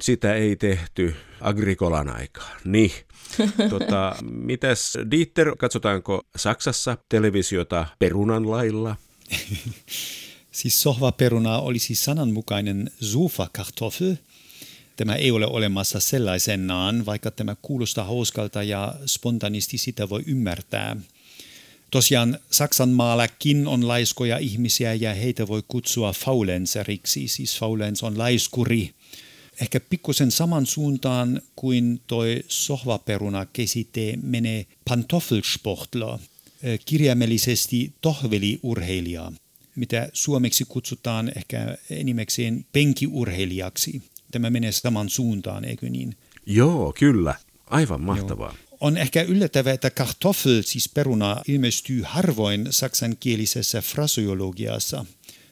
Sitä 0.00 0.34
ei 0.34 0.56
tehty 0.56 1.14
agrikolan 1.40 2.08
aikaan. 2.08 2.60
Niin. 2.64 2.92
Tota, 3.70 4.16
mitäs 4.22 4.98
Dieter, 5.10 5.56
katsotaanko 5.58 6.26
Saksassa 6.36 6.96
televisiota 7.08 7.86
perunan 7.98 8.50
lailla? 8.50 8.96
siis 10.50 10.82
sohvaperuna 10.82 11.58
olisi 11.58 11.94
sananmukainen 11.94 12.90
sofakartoffel. 13.00 14.16
Tämä 14.96 15.14
ei 15.14 15.30
ole 15.30 15.46
olemassa 15.46 16.00
sellaisenaan, 16.00 17.06
vaikka 17.06 17.30
tämä 17.30 17.56
kuulostaa 17.62 18.04
hauskalta 18.04 18.62
ja 18.62 18.94
spontanisti 19.06 19.78
sitä 19.78 20.08
voi 20.08 20.22
ymmärtää. 20.26 20.96
Tosiaan 21.90 22.38
Saksan 22.50 22.88
maallakin 22.88 23.66
on 23.66 23.88
laiskoja 23.88 24.38
ihmisiä 24.38 24.94
ja 24.94 25.14
heitä 25.14 25.48
voi 25.48 25.62
kutsua 25.68 26.12
faulenseriksi, 26.12 27.28
siis 27.28 27.58
faulens 27.58 28.02
on 28.02 28.18
laiskuri. 28.18 28.90
Ehkä 29.60 29.80
pikkusen 29.80 30.30
saman 30.30 30.66
suuntaan 30.66 31.42
kuin 31.56 32.00
toi 32.06 32.42
sohvaperuna 32.48 33.46
käsite 33.46 34.18
menee 34.22 34.66
pantoffelsportler, 34.88 36.18
kirjaimellisesti 36.84 37.92
tohveliurheilija, 38.00 39.32
mitä 39.76 40.08
suomeksi 40.12 40.64
kutsutaan 40.68 41.32
ehkä 41.36 41.78
enimmäkseen 41.90 42.66
penkiurheilijaksi. 42.72 44.02
Tämä 44.30 44.50
menee 44.50 44.72
saman 44.72 45.08
suuntaan, 45.08 45.64
eikö 45.64 45.90
niin? 45.90 46.16
Joo, 46.46 46.94
kyllä. 46.98 47.34
Aivan 47.66 48.00
mahtavaa. 48.00 48.54
Joo. 48.58 48.67
On 48.80 48.96
ehkä 48.96 49.22
yllättävää, 49.22 49.72
että 49.72 49.90
kartoffel, 49.90 50.62
siis 50.62 50.88
peruna, 50.88 51.42
ilmestyy 51.48 52.02
harvoin 52.04 52.66
saksankielisessä 52.70 53.82
fraseologiassa, 53.82 55.04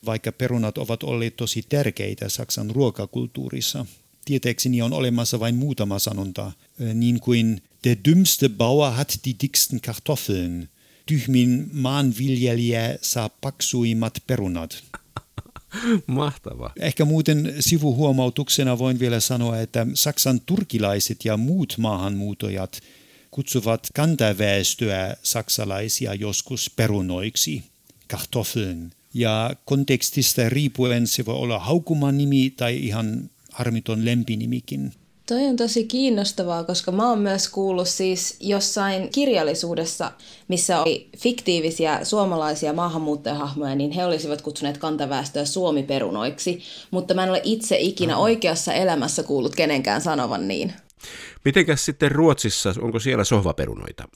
vaikka 0.07 0.33
perunat 0.33 0.79
ovat 0.79 1.03
olleet 1.03 1.37
tosi 1.37 1.63
tärkeitä 1.69 2.29
Saksan 2.29 2.71
ruokakulttuurissa. 2.71 3.87
Tietääkseni 4.25 4.83
on 4.83 4.93
olemassa 4.93 5.41
vain 5.41 5.55
muutama 5.55 5.99
sanonta, 5.99 6.53
niin 6.95 7.21
kuin 7.21 7.63
Der 7.85 7.97
dümmste 8.09 8.49
Bauer 8.49 8.93
hat 8.93 9.19
die 9.25 9.35
dicksten 9.43 9.81
Kartoffeln. 9.81 10.69
Tyhmin 11.07 11.69
maanviljelijä 11.73 12.99
saa 13.03 13.29
paksuimmat 13.29 14.23
perunat. 14.27 14.83
Mahtavaa. 16.07 16.73
Ehkä 16.81 17.05
muuten 17.05 17.55
sivuhuomautuksena 17.61 18.79
voin 18.79 18.99
vielä 18.99 19.21
sanoa, 19.21 19.61
että 19.61 19.87
Saksan 19.95 20.41
turkilaiset 20.41 21.25
ja 21.25 21.37
muut 21.37 21.75
maahanmuutojat 21.79 22.81
kutsuvat 23.31 23.87
kantaväestöä 23.95 25.17
saksalaisia 25.23 26.15
joskus 26.15 26.71
perunoiksi, 26.77 27.63
kartoffeln. 28.09 28.91
Ja 29.15 29.51
kontekstista 29.65 30.49
riippuen 30.49 31.07
se 31.07 31.27
voi 31.27 31.35
olla 31.35 31.59
haukuman 31.59 32.19
nimi 32.19 32.51
tai 32.57 32.77
ihan 32.77 33.31
harmiton 33.53 34.05
lempinimikin. 34.05 34.93
Toi 35.29 35.47
on 35.47 35.57
tosi 35.57 35.85
kiinnostavaa, 35.85 36.65
koska 36.65 36.93
mä 36.93 37.09
oon 37.09 37.19
myös 37.19 37.49
kuullut 37.49 37.89
siis 37.89 38.37
jossain 38.41 39.09
kirjallisuudessa, 39.09 40.13
missä 40.49 40.81
oli 40.81 41.09
fiktiivisiä 41.19 42.05
suomalaisia 42.05 42.73
maahanmuuttajahahmoja, 42.73 43.75
niin 43.75 43.91
he 43.91 44.05
olisivat 44.05 44.43
kutsuneet 44.43 44.79
kantaväestöä 44.79 45.45
suomiperunoiksi, 45.45 46.63
mutta 46.91 47.15
mä 47.15 47.25
en 47.25 47.31
ole 47.31 47.41
itse 47.45 47.77
ikinä 47.79 48.17
oikeassa 48.17 48.73
elämässä 48.73 49.23
kuullut 49.23 49.57
kenenkään 49.57 50.01
sanovan 50.01 50.49
niin. 50.49 50.73
Mitenkäs 51.47 51.85
sitten 51.85 52.13
Ruotsissa, 52.13 52.75
onko 52.81 52.99
siellä 52.99 53.25
sohvaperunoita? 53.25 54.09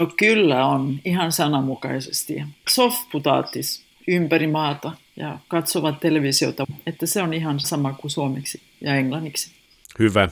No 0.00 0.10
kyllä 0.18 0.66
on, 0.66 0.98
ihan 1.04 1.32
sananmukaisesti. 1.32 2.42
Softputaattis 2.68 3.84
ympäri 4.08 4.46
maata 4.46 4.92
ja 5.16 5.38
katsovat 5.48 6.00
televisiota, 6.00 6.64
että 6.86 7.06
se 7.06 7.22
on 7.22 7.34
ihan 7.34 7.60
sama 7.60 7.92
kuin 7.92 8.10
suomeksi 8.10 8.62
ja 8.80 8.94
englanniksi. 8.94 9.50
Hyvä. 9.98 10.28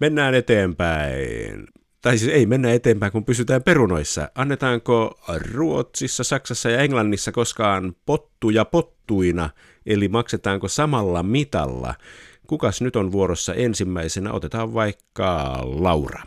Mennään 0.00 0.34
eteenpäin. 0.34 1.66
Tai 2.00 2.18
siis 2.18 2.32
ei 2.32 2.46
mennä 2.46 2.72
eteenpäin, 2.72 3.12
kun 3.12 3.24
pysytään 3.24 3.62
perunoissa. 3.62 4.28
Annetaanko 4.34 5.20
Ruotsissa, 5.52 6.24
Saksassa 6.24 6.70
ja 6.70 6.80
Englannissa 6.80 7.32
koskaan 7.32 7.96
pottuja 8.06 8.64
pottuina, 8.64 9.50
eli 9.86 10.08
maksetaanko 10.08 10.68
samalla 10.68 11.22
mitalla? 11.22 11.94
Kukas 12.52 12.80
nyt 12.80 12.96
on 12.96 13.12
vuorossa 13.12 13.54
ensimmäisenä? 13.54 14.32
Otetaan 14.32 14.74
vaikka 14.74 15.58
Laura. 15.64 16.22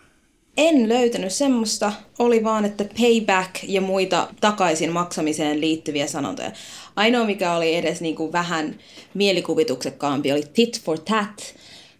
En 0.58 0.90
löytänyt 0.90 1.32
semmoista. 1.32 1.92
Oli 2.20 2.44
vaan, 2.44 2.66
että 2.66 2.86
payback 3.02 3.56
ja 3.64 3.82
muita 3.82 4.28
takaisin 4.42 4.92
maksamiseen 4.92 5.62
liittyviä 5.62 6.08
sanontoja. 6.08 6.52
Ainoa, 6.96 7.26
mikä 7.26 7.54
oli 7.54 7.76
edes 7.76 8.02
niin 8.02 8.16
kuin 8.16 8.32
vähän 8.32 8.76
mielikuvituksekkaampi, 9.14 10.32
oli 10.32 10.44
tit 10.54 10.82
for 10.82 11.00
tat, 11.00 11.56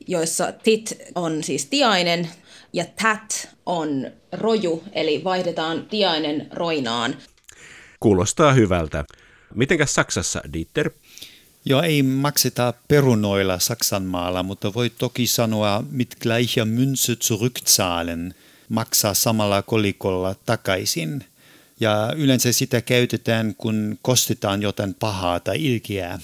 joissa 0.08 0.52
tit 0.52 0.98
on 1.16 1.44
siis 1.44 1.66
tiainen 1.66 2.30
ja 2.74 2.86
tat 3.02 3.50
on 3.66 4.12
roju, 4.32 4.84
eli 4.94 5.24
vaihdetaan 5.24 5.86
tiainen 5.86 6.48
roinaan. 6.54 7.16
Kuulostaa 8.00 8.54
hyvältä. 8.54 9.06
Mitenkäs 9.56 9.96
Saksassa, 9.96 10.42
Dieter? 10.54 10.90
Joo, 11.68 11.82
ei 11.82 12.04
makseta 12.04 12.74
perunoilla 12.88 13.60
Saksan 13.60 14.04
maalla, 14.04 14.44
mutta 14.44 14.74
voi 14.74 14.90
toki 14.90 15.28
sanoa 15.28 15.84
mit 15.92 16.16
gleicher 16.22 16.66
Münze 16.66 17.16
zurückzahlen, 17.24 18.34
maksaa 18.70 19.14
samalla 19.14 19.62
kolikolla 19.62 20.36
takaisin. 20.46 21.26
Ja 21.80 22.14
yleensä 22.18 22.52
sitä 22.52 22.82
käytetään, 22.82 23.56
kun 23.58 24.00
kostetaan 24.02 24.62
jotain 24.62 24.94
pahaa 24.94 25.40
tai 25.40 25.66
ilkeää. 25.66 26.20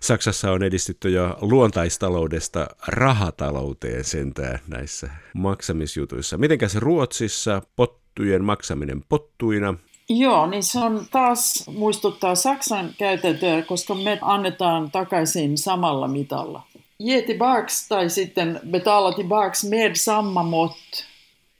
Saksassa 0.00 0.50
on 0.50 0.62
edistytty 0.62 1.10
jo 1.10 1.38
luontaistaloudesta 1.40 2.66
rahatalouteen 2.86 4.04
sentään 4.04 4.58
näissä 4.68 5.10
maksamisjutuissa. 5.34 6.38
Mitenkäs 6.38 6.74
Ruotsissa 6.74 7.62
pottujen 7.76 8.44
maksaminen 8.44 9.04
pottuina? 9.08 9.74
Joo, 10.08 10.46
niin 10.46 10.62
se 10.62 10.78
on 10.78 11.06
taas 11.10 11.64
muistuttaa 11.66 12.34
Saksan 12.34 12.94
käytäntöä, 12.98 13.62
koska 13.62 13.94
me 13.94 14.18
annetaan 14.22 14.90
takaisin 14.90 15.58
samalla 15.58 16.08
mitalla. 16.08 16.62
Ge 17.06 17.22
tillbaks 17.22 17.88
tai 17.88 18.10
sitten 18.10 18.60
betala 18.70 19.12
tillbaks 19.12 19.64
med 19.64 19.94
samma 19.94 20.42
mått 20.42 21.04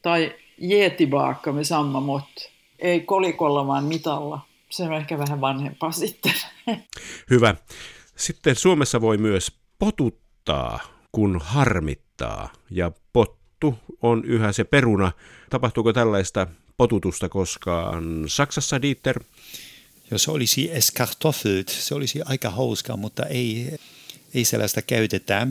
tai 0.03 0.35
ge 0.69 0.91
tillbaka 0.91 1.53
med 1.53 1.65
samma 1.65 2.01
mått. 2.01 2.51
Ei 2.79 3.01
kolikolla 3.01 3.67
vaan 3.67 3.85
mitalla. 3.85 4.41
Se 4.71 4.83
on 4.83 4.95
ehkä 4.95 5.19
vähän 5.19 5.41
vanhempaa 5.41 5.93
sitten. 6.03 6.33
Hyvä. 7.31 7.55
Sitten 8.17 8.57
Suomessa 8.57 9.01
voi 9.01 9.19
myös 9.19 9.53
potuttaa, 9.79 10.79
kun 11.13 11.41
harmittaa. 11.45 12.53
Ja 12.71 12.93
pottu 13.13 13.75
on 14.03 14.25
yhä 14.25 14.53
se 14.53 14.65
peruna. 14.65 15.13
Tapahtuuko 15.51 15.93
tällaista 15.93 16.47
potutusta 16.77 17.29
koskaan 17.29 18.25
Saksassa, 18.27 18.83
Dieter? 18.83 19.25
Jos 20.11 20.29
olisi 20.29 20.73
eskartoffelt, 20.73 21.69
se 21.69 21.95
olisi 21.95 22.23
aika 22.25 22.51
hauska, 22.51 22.97
mutta 22.97 23.27
ei, 23.27 23.79
ei 24.35 24.45
sellaista 24.45 24.83
käytetä. 24.83 25.47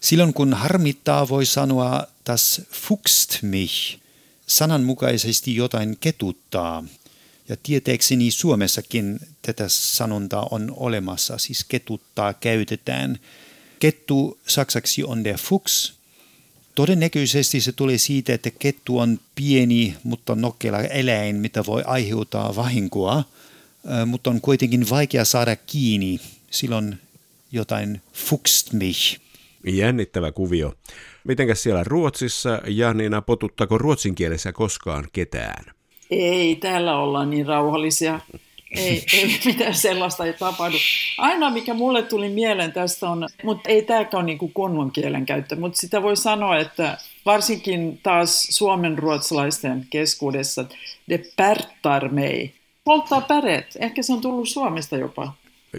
Silloin 0.00 0.34
kun 0.34 0.54
harmittaa, 0.54 1.28
voi 1.28 1.46
sanoa 1.46 2.06
tas 2.24 2.62
fuchst 2.70 3.42
mich, 3.42 3.98
sananmukaisesti 4.46 5.56
jotain 5.56 5.96
ketuttaa. 6.00 6.84
Ja 7.48 7.56
tietääkseni 7.62 8.30
Suomessakin 8.30 9.20
tätä 9.42 9.64
sanontaa 9.68 10.48
on 10.50 10.74
olemassa, 10.76 11.38
siis 11.38 11.64
ketuttaa 11.64 12.34
käytetään. 12.34 13.18
Kettu 13.78 14.38
saksaksi 14.46 15.04
on 15.04 15.24
der 15.24 15.38
Fuchs. 15.38 16.01
Todennäköisesti 16.74 17.60
se 17.60 17.72
tulee 17.72 17.98
siitä, 17.98 18.34
että 18.34 18.50
kettu 18.50 18.98
on 18.98 19.20
pieni, 19.34 19.94
mutta 20.04 20.34
nokkela 20.34 20.78
eläin, 20.78 21.36
mitä 21.36 21.64
voi 21.66 21.82
aiheuttaa 21.86 22.56
vahinkoa, 22.56 23.24
mutta 24.06 24.30
on 24.30 24.40
kuitenkin 24.40 24.90
vaikea 24.90 25.24
saada 25.24 25.56
kiinni. 25.56 26.20
Silloin 26.50 26.98
jotain 27.52 28.00
fuchst 28.12 28.72
mich. 28.72 29.18
Jännittävä 29.66 30.32
kuvio. 30.32 30.74
Mitenkäs 31.24 31.62
siellä 31.62 31.84
Ruotsissa, 31.84 32.60
Janina, 32.66 33.22
potuttako 33.22 33.78
ruotsin 33.78 34.14
kielessä 34.14 34.52
koskaan 34.52 35.08
ketään? 35.12 35.64
Ei, 36.10 36.56
täällä 36.56 36.98
ollaan 36.98 37.30
niin 37.30 37.46
rauhallisia. 37.46 38.20
Ei, 38.76 39.04
ei 39.12 39.40
mitään 39.44 39.74
sellaista 39.74 40.24
ei 40.26 40.32
tapahdu. 40.32 40.76
Ainoa, 41.18 41.50
mikä 41.50 41.74
mulle 41.74 42.02
tuli 42.02 42.28
mieleen 42.28 42.72
tästä 42.72 43.10
on, 43.10 43.28
mutta 43.44 43.68
ei 43.68 43.82
tämäkään 43.82 44.24
ole 44.24 44.24
niin 44.24 44.52
kunnon 44.54 44.90
kielenkäyttö, 44.90 45.56
mutta 45.56 45.80
sitä 45.80 46.02
voi 46.02 46.16
sanoa, 46.16 46.58
että 46.58 46.98
varsinkin 47.26 48.00
taas 48.02 48.42
suomen 48.42 48.98
ruotsalaisten 48.98 49.86
keskuudessa, 49.90 50.64
de 51.08 51.20
pärtar 51.36 52.08
mei, 52.08 52.54
polttaa 52.84 53.20
päreet. 53.20 53.66
Ehkä 53.80 54.02
se 54.02 54.12
on 54.12 54.20
tullut 54.20 54.48
Suomesta 54.48 54.96
jopa. 54.96 55.32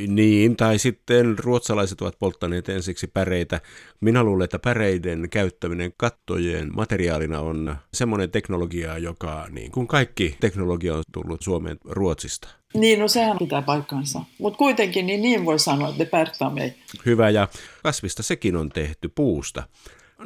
Niin, 0.08 0.56
tai 0.56 0.79
sitten 0.79 1.39
ruotsalaiset 1.39 2.01
ovat 2.01 2.19
polttaneet 2.19 2.69
ensiksi 2.69 3.08
päreitä. 3.08 3.62
Minä 4.01 4.23
luulen, 4.23 4.43
että 4.43 4.60
päreiden 4.60 5.29
käyttäminen 5.29 5.93
kattojen 5.97 6.71
materiaalina 6.75 7.39
on 7.39 7.75
semmoinen 7.93 8.32
teknologia, 8.32 8.97
joka 8.97 9.47
niin 9.49 9.71
kuin 9.71 9.88
kaikki 9.88 10.38
teknologia 10.39 10.95
on 10.95 11.03
tullut 11.12 11.41
Suomeen 11.41 11.77
Ruotsista. 11.86 12.47
Niin, 12.73 12.99
no 12.99 13.07
sehän 13.07 13.38
pitää 13.38 13.62
paikkansa. 13.62 14.21
Mutta 14.38 14.57
kuitenkin 14.57 15.07
niin, 15.07 15.21
niin 15.21 15.45
voi 15.45 15.59
sanoa, 15.59 15.89
että 15.89 16.19
ne 16.53 16.75
Hyvä, 17.05 17.29
ja 17.29 17.47
kasvista 17.83 18.23
sekin 18.23 18.55
on 18.55 18.69
tehty 18.69 19.09
puusta. 19.15 19.63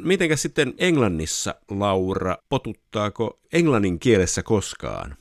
Mitenkä 0.00 0.36
sitten 0.36 0.74
Englannissa, 0.78 1.54
Laura, 1.70 2.36
potuttaako 2.48 3.38
englannin 3.52 3.98
kielessä 3.98 4.42
koskaan? 4.42 5.16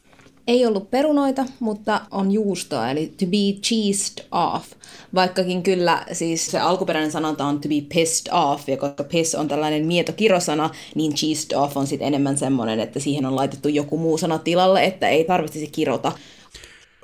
Ei 0.47 0.65
ollut 0.65 0.91
perunoita, 0.91 1.45
mutta 1.59 2.01
on 2.11 2.31
juustoa, 2.31 2.91
eli 2.91 3.13
to 3.19 3.25
be 3.25 3.61
cheesed 3.61 4.25
off. 4.31 4.71
Vaikkakin 5.15 5.63
kyllä 5.63 6.05
siis 6.11 6.45
se 6.45 6.59
alkuperäinen 6.59 7.11
sanonta 7.11 7.45
on 7.45 7.59
to 7.59 7.69
be 7.69 7.81
pissed 7.93 8.33
off, 8.33 8.69
ja 8.69 8.77
koska 8.77 9.03
piss 9.03 9.35
on 9.35 9.47
tällainen 9.47 9.85
mieto 9.85 10.13
kirosana, 10.13 10.69
niin 10.95 11.13
cheesed 11.13 11.57
off 11.57 11.77
on 11.77 11.87
sitten 11.87 12.07
enemmän 12.07 12.37
semmoinen, 12.37 12.79
että 12.79 12.99
siihen 12.99 13.25
on 13.25 13.35
laitettu 13.35 13.67
joku 13.67 13.97
muu 13.97 14.17
sana 14.17 14.39
tilalle, 14.39 14.85
että 14.85 15.09
ei 15.09 15.23
tarvitsisi 15.23 15.67
kirota. 15.67 16.11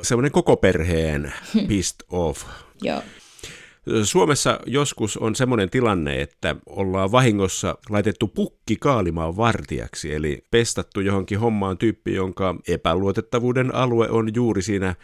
Semmoinen 0.01 0.31
koko 0.31 0.57
perheen 0.57 1.33
pissed 1.67 2.05
off. 2.09 2.43
Joo. 2.81 3.01
Suomessa 4.03 4.59
joskus 4.65 5.17
on 5.17 5.35
semmoinen 5.35 5.69
tilanne, 5.69 6.21
että 6.21 6.55
ollaan 6.65 7.11
vahingossa 7.11 7.77
laitettu 7.89 8.27
pukki 8.27 8.75
kaalimaan 8.75 9.37
vartijaksi, 9.37 10.13
eli 10.13 10.43
pestattu 10.51 10.99
johonkin 10.99 11.39
hommaan 11.39 11.77
tyyppi, 11.77 12.13
jonka 12.13 12.55
epäluotettavuuden 12.67 13.75
alue 13.75 14.09
on 14.09 14.35
juuri 14.35 14.61
siinä 14.61 14.95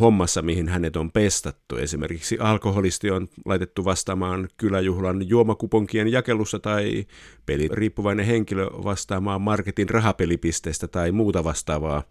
hommassa, 0.00 0.42
mihin 0.42 0.68
hänet 0.68 0.96
on 0.96 1.12
pestattu. 1.12 1.76
Esimerkiksi 1.76 2.38
alkoholisti 2.40 3.10
on 3.10 3.28
laitettu 3.44 3.84
vastaamaan 3.84 4.48
kyläjuhlan 4.56 5.28
juomakuponkien 5.28 6.12
jakelussa 6.12 6.58
tai 6.58 7.06
peliriippuvainen 7.46 8.26
henkilö 8.26 8.66
vastaamaan 8.66 9.42
marketin 9.42 9.90
rahapelipisteestä 9.90 10.88
tai 10.88 11.12
muuta 11.12 11.44
vastaavaa. 11.44 12.02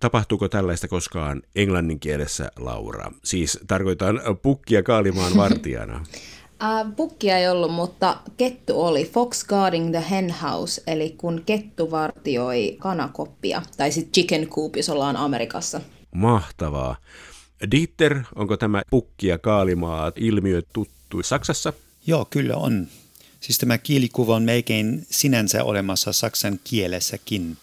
Tapahtuuko 0.00 0.48
tällaista 0.48 0.88
koskaan 0.88 1.42
englannin 1.54 2.00
kielessä, 2.00 2.50
Laura? 2.58 3.12
Siis 3.24 3.58
tarkoitan 3.66 4.20
pukkia 4.42 4.82
kaalimaan 4.82 5.36
vartijana. 5.42 6.04
Uh, 6.62 6.94
pukkia 6.96 7.38
ei 7.38 7.48
ollut, 7.48 7.72
mutta 7.72 8.16
kettu 8.36 8.82
oli. 8.82 9.04
Fox 9.04 9.44
guarding 9.46 9.90
the 9.90 10.04
hen 10.10 10.34
house, 10.42 10.82
eli 10.86 11.14
kun 11.18 11.42
kettu 11.46 11.90
vartioi 11.90 12.76
kanakoppia, 12.80 13.62
tai 13.76 13.92
sitten 13.92 14.12
chicken 14.12 14.48
coop, 14.48 14.76
jos 14.76 14.88
ollaan 14.88 15.16
Amerikassa. 15.16 15.80
Mahtavaa. 16.14 16.96
Dieter, 17.70 18.22
onko 18.34 18.56
tämä 18.56 18.82
pukkia 18.90 19.38
kaalimaa 19.38 20.12
ilmiö 20.16 20.62
tuttu 20.72 21.22
Saksassa? 21.22 21.72
Joo, 22.06 22.24
kyllä 22.30 22.56
on. 22.56 22.86
Siis 23.40 23.58
tämä 23.58 23.78
kielikuva 23.78 24.36
on 24.36 24.42
melkein 24.42 25.06
sinänsä 25.10 25.64
olemassa 25.64 26.12
saksan 26.12 26.60
kielessäkin 26.64 27.56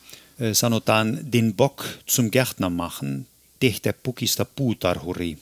sanotaan 0.54 1.19
den 1.34 1.54
Bock 1.54 1.86
zum 2.10 2.32
Gärtner 2.32 2.69
machen, 2.69 3.27
tehdä 3.60 3.93
pukista 4.04 4.45
puutarhuri. 4.45 5.38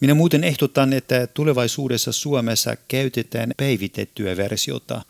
Minä 0.00 0.14
muuten 0.14 0.44
ehdotan, 0.44 0.92
että 0.92 1.26
tulevaisuudessa 1.26 2.12
Suomessa 2.12 2.76
käytetään 2.88 3.52
päivitettyä 3.56 4.36
versiota. 4.36 5.02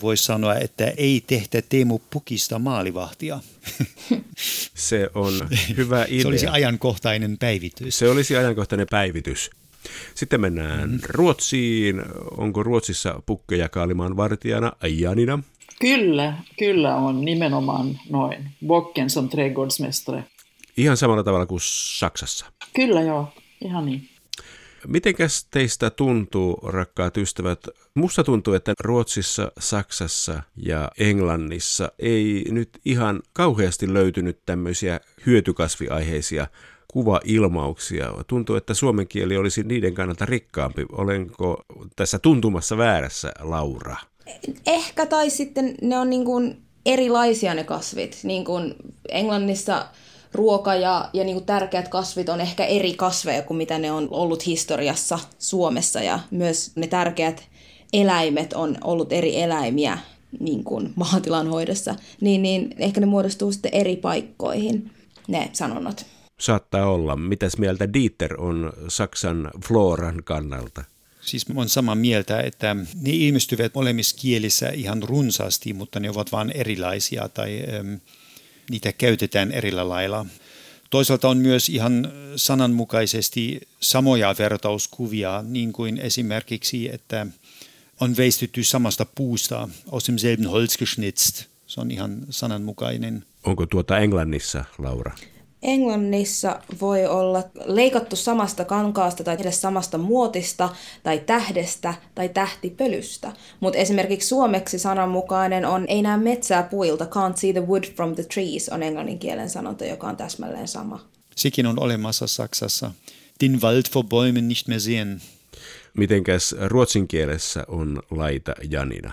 Voisi 0.00 0.24
sanoa, 0.24 0.54
että 0.54 0.92
ei 0.96 1.24
tehdä 1.26 1.62
Teemu 1.68 1.98
Pukista 2.10 2.58
maalivahtia. 2.58 3.40
Se 4.74 5.10
on 5.14 5.48
hyvä 5.76 6.04
idea. 6.08 6.22
Se 6.22 6.28
olisi 6.28 6.46
ajankohtainen 6.46 7.38
päivitys. 7.38 7.98
Se 7.98 8.08
olisi 8.08 8.36
ajankohtainen 8.36 8.86
päivitys. 8.90 9.50
Sitten 10.14 10.40
mennään 10.40 10.90
mm. 10.90 10.98
Ruotsiin. 11.08 12.02
Onko 12.36 12.62
Ruotsissa 12.62 13.22
pukkeja 13.26 13.68
kaalimaan 13.68 14.16
vartijana 14.16 14.72
Janina? 14.88 15.42
Kyllä, 15.80 16.34
kyllä 16.58 16.96
on 16.96 17.24
nimenomaan 17.24 18.00
noin. 18.10 18.50
Bocken 18.66 19.10
som 19.10 19.28
trädgårdsmästare. 19.28 20.24
Ihan 20.76 20.96
samalla 20.96 21.22
tavalla 21.22 21.46
kuin 21.46 21.60
Saksassa. 21.98 22.46
Kyllä 22.74 23.02
joo, 23.02 23.28
ihan 23.64 23.86
niin. 23.86 24.08
Mitenkäs 24.86 25.46
teistä 25.50 25.90
tuntuu, 25.90 26.60
rakkaat 26.62 27.16
ystävät? 27.16 27.60
Musta 27.94 28.24
tuntuu, 28.24 28.54
että 28.54 28.72
Ruotsissa, 28.80 29.52
Saksassa 29.58 30.42
ja 30.56 30.90
Englannissa 30.98 31.92
ei 31.98 32.44
nyt 32.50 32.68
ihan 32.84 33.22
kauheasti 33.32 33.92
löytynyt 33.94 34.38
tämmöisiä 34.46 35.00
hyötykasviaiheisia 35.26 36.46
kuvailmauksia. 36.92 38.12
Tuntuu, 38.26 38.56
että 38.56 38.74
suomen 38.74 39.08
kieli 39.08 39.36
olisi 39.36 39.62
niiden 39.62 39.94
kannalta 39.94 40.26
rikkaampi. 40.26 40.86
Olenko 40.92 41.62
tässä 41.96 42.18
tuntumassa 42.18 42.76
väärässä, 42.76 43.32
Laura? 43.40 43.96
Ehkä 44.66 45.06
tai 45.06 45.30
sitten 45.30 45.74
ne 45.82 45.98
on 45.98 46.10
niin 46.10 46.24
kuin 46.24 46.62
erilaisia 46.86 47.54
ne 47.54 47.64
kasvit. 47.64 48.18
Niin 48.22 48.44
kuin 48.44 48.74
Englannissa 49.08 49.86
ruoka 50.32 50.74
ja, 50.74 51.10
ja 51.12 51.24
niin 51.24 51.36
kuin 51.36 51.46
tärkeät 51.46 51.88
kasvit 51.88 52.28
on 52.28 52.40
ehkä 52.40 52.64
eri 52.64 52.94
kasveja 52.94 53.42
kuin 53.42 53.56
mitä 53.56 53.78
ne 53.78 53.92
on 53.92 54.08
ollut 54.10 54.46
historiassa 54.46 55.18
Suomessa. 55.38 56.00
Ja 56.00 56.20
myös 56.30 56.72
ne 56.76 56.86
tärkeät 56.86 57.48
eläimet 57.92 58.52
on 58.52 58.76
ollut 58.84 59.12
eri 59.12 59.40
eläimiä 59.40 59.98
niin 60.40 60.64
kuin 60.64 60.92
maatilan 60.96 61.48
hoidossa. 61.48 61.94
Niin, 62.20 62.42
niin 62.42 62.74
ehkä 62.78 63.00
ne 63.00 63.06
muodostuu 63.06 63.52
sitten 63.52 63.74
eri 63.74 63.96
paikkoihin, 63.96 64.90
ne 65.28 65.50
sanonnat. 65.52 66.06
Saattaa 66.40 66.90
olla. 66.90 67.16
Mitäs 67.16 67.58
mieltä 67.58 67.92
Dieter 67.92 68.40
on 68.40 68.72
Saksan 68.88 69.50
floran 69.66 70.22
kannalta? 70.24 70.84
Siis 71.24 71.46
olen 71.54 71.68
samaa 71.68 71.94
mieltä, 71.94 72.40
että 72.40 72.74
ne 72.74 73.10
ilmestyvät 73.10 73.74
molemmissa 73.74 74.16
kielissä 74.20 74.68
ihan 74.68 75.02
runsaasti, 75.02 75.72
mutta 75.72 76.00
ne 76.00 76.10
ovat 76.10 76.32
vain 76.32 76.50
erilaisia 76.50 77.28
tai 77.28 77.62
ähm, 77.74 77.94
niitä 78.70 78.92
käytetään 78.92 79.52
erillä 79.52 79.88
lailla. 79.88 80.26
Toisaalta 80.90 81.28
on 81.28 81.38
myös 81.38 81.68
ihan 81.68 82.12
sananmukaisesti 82.36 83.60
samoja 83.80 84.34
vertauskuvia, 84.38 85.44
niin 85.46 85.72
kuin 85.72 85.98
esimerkiksi, 85.98 86.94
että 86.94 87.26
on 88.00 88.16
veistytty 88.16 88.64
samasta 88.64 89.06
puusta, 89.14 89.68
aus 89.92 90.08
demselben 90.08 90.46
Holz 90.46 90.76
geschnitzt. 90.78 91.44
Se 91.66 91.80
on 91.80 91.90
ihan 91.90 92.26
sananmukainen. 92.30 93.24
Onko 93.44 93.66
tuota 93.66 93.98
Englannissa, 93.98 94.64
Laura? 94.78 95.12
Englannissa 95.62 96.60
voi 96.80 97.06
olla 97.06 97.42
leikattu 97.64 98.16
samasta 98.16 98.64
kankaasta 98.64 99.24
tai 99.24 99.36
edes 99.40 99.60
samasta 99.60 99.98
muotista 99.98 100.68
tai 101.02 101.18
tähdestä 101.18 101.94
tai 102.14 102.28
tähtipölystä. 102.28 103.32
Mutta 103.60 103.78
esimerkiksi 103.78 104.28
suomeksi 104.28 104.78
sananmukainen 104.78 105.64
on 105.64 105.84
ei 105.88 106.02
näe 106.02 106.16
metsää 106.16 106.62
puilta, 106.62 107.04
can't 107.04 107.36
see 107.36 107.52
the 107.52 107.66
wood 107.66 107.84
from 107.96 108.14
the 108.14 108.24
trees 108.34 108.68
on 108.68 108.82
englannin 108.82 109.18
kielen 109.18 109.50
sanonta, 109.50 109.84
joka 109.84 110.06
on 110.06 110.16
täsmälleen 110.16 110.68
sama. 110.68 111.00
Sekin 111.36 111.66
on 111.66 111.80
olemassa 111.80 112.26
Saksassa. 112.26 112.90
Den 113.40 113.60
Wald 113.62 113.84
vor 113.94 114.04
Bäumen 114.04 114.48
nicht 114.48 114.68
mehr 114.68 114.80
sehen. 114.80 115.20
Mitenkäs 115.96 116.54
ruotsin 116.66 117.08
kielessä 117.08 117.64
on 117.68 118.02
laita 118.10 118.54
Janina? 118.70 119.12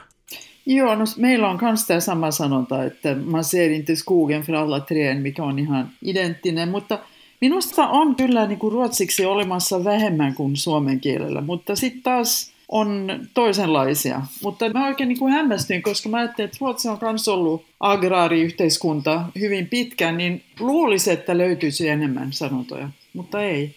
Joo, 0.65 0.95
no 0.95 1.03
meillä 1.17 1.49
on 1.49 1.59
myös 1.61 1.87
tämä 1.87 1.99
sama 1.99 2.31
sanonta, 2.31 2.83
että 2.83 3.15
man 3.15 3.43
ser 3.43 3.71
inte 3.71 3.95
skogen 3.95 4.41
för 4.41 4.55
alla 4.55 4.79
träd, 4.79 5.19
mikä 5.19 5.43
on 5.43 5.59
ihan 5.59 5.91
identtinen, 6.01 6.69
mutta 6.69 6.99
minusta 7.41 7.87
on 7.87 8.15
kyllä 8.15 8.47
niin 8.47 8.59
kuin 8.59 8.71
ruotsiksi 8.71 9.25
olemassa 9.25 9.83
vähemmän 9.83 10.35
kuin 10.35 10.57
suomen 10.57 10.99
kielellä, 10.99 11.41
mutta 11.41 11.75
sitten 11.75 12.03
taas 12.03 12.51
on 12.69 13.19
toisenlaisia. 13.33 14.21
Mutta 14.43 14.69
mä 14.69 14.87
oikein 14.87 15.07
niin 15.07 15.19
kuin 15.19 15.33
hämmästyin, 15.33 15.81
koska 15.81 16.09
mä 16.09 16.17
ajattelin, 16.17 16.47
että 16.47 16.57
Ruotsi 16.61 16.87
on 16.87 16.97
myös 17.01 17.27
ollut 17.27 17.65
agraariyhteiskunta 17.79 19.23
hyvin 19.39 19.67
pitkään, 19.67 20.17
niin 20.17 20.43
luulisi, 20.59 21.11
että 21.11 21.37
löytyisi 21.37 21.89
enemmän 21.89 22.33
sanontoja, 22.33 22.89
mutta 23.13 23.43
ei. 23.43 23.75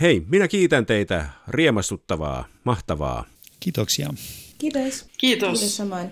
Hei, 0.00 0.22
minä 0.28 0.48
kiitän 0.48 0.86
teitä. 0.86 1.24
Riemastuttavaa, 1.48 2.44
mahtavaa. 2.64 3.24
Kiitoksia. 3.60 4.08
Kiitos. 4.62 5.08
Kiitos. 5.18 5.60
Kiitos 5.60 5.76
samoin. 5.76 6.10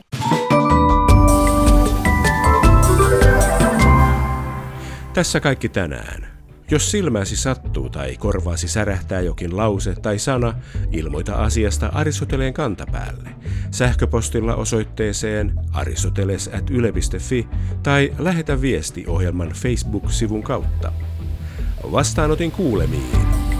Tässä 5.14 5.40
kaikki 5.40 5.68
tänään. 5.68 6.26
Jos 6.70 6.90
silmäsi 6.90 7.36
sattuu 7.36 7.90
tai 7.90 8.16
korvaasi 8.16 8.68
särähtää 8.68 9.20
jokin 9.20 9.56
lause 9.56 9.94
tai 9.94 10.18
sana, 10.18 10.54
ilmoita 10.92 11.34
asiasta 11.34 11.86
Aristoteleen 11.86 12.54
kantapäälle. 12.54 13.30
Sähköpostilla 13.70 14.54
osoitteeseen 14.54 15.54
aristoteles.yle.fi 15.72 17.48
tai 17.82 18.12
lähetä 18.18 18.60
viesti 18.60 19.04
ohjelman 19.06 19.48
Facebook-sivun 19.48 20.42
kautta. 20.42 20.92
Vastaanotin 21.92 22.52
kuulemiin. 22.52 23.60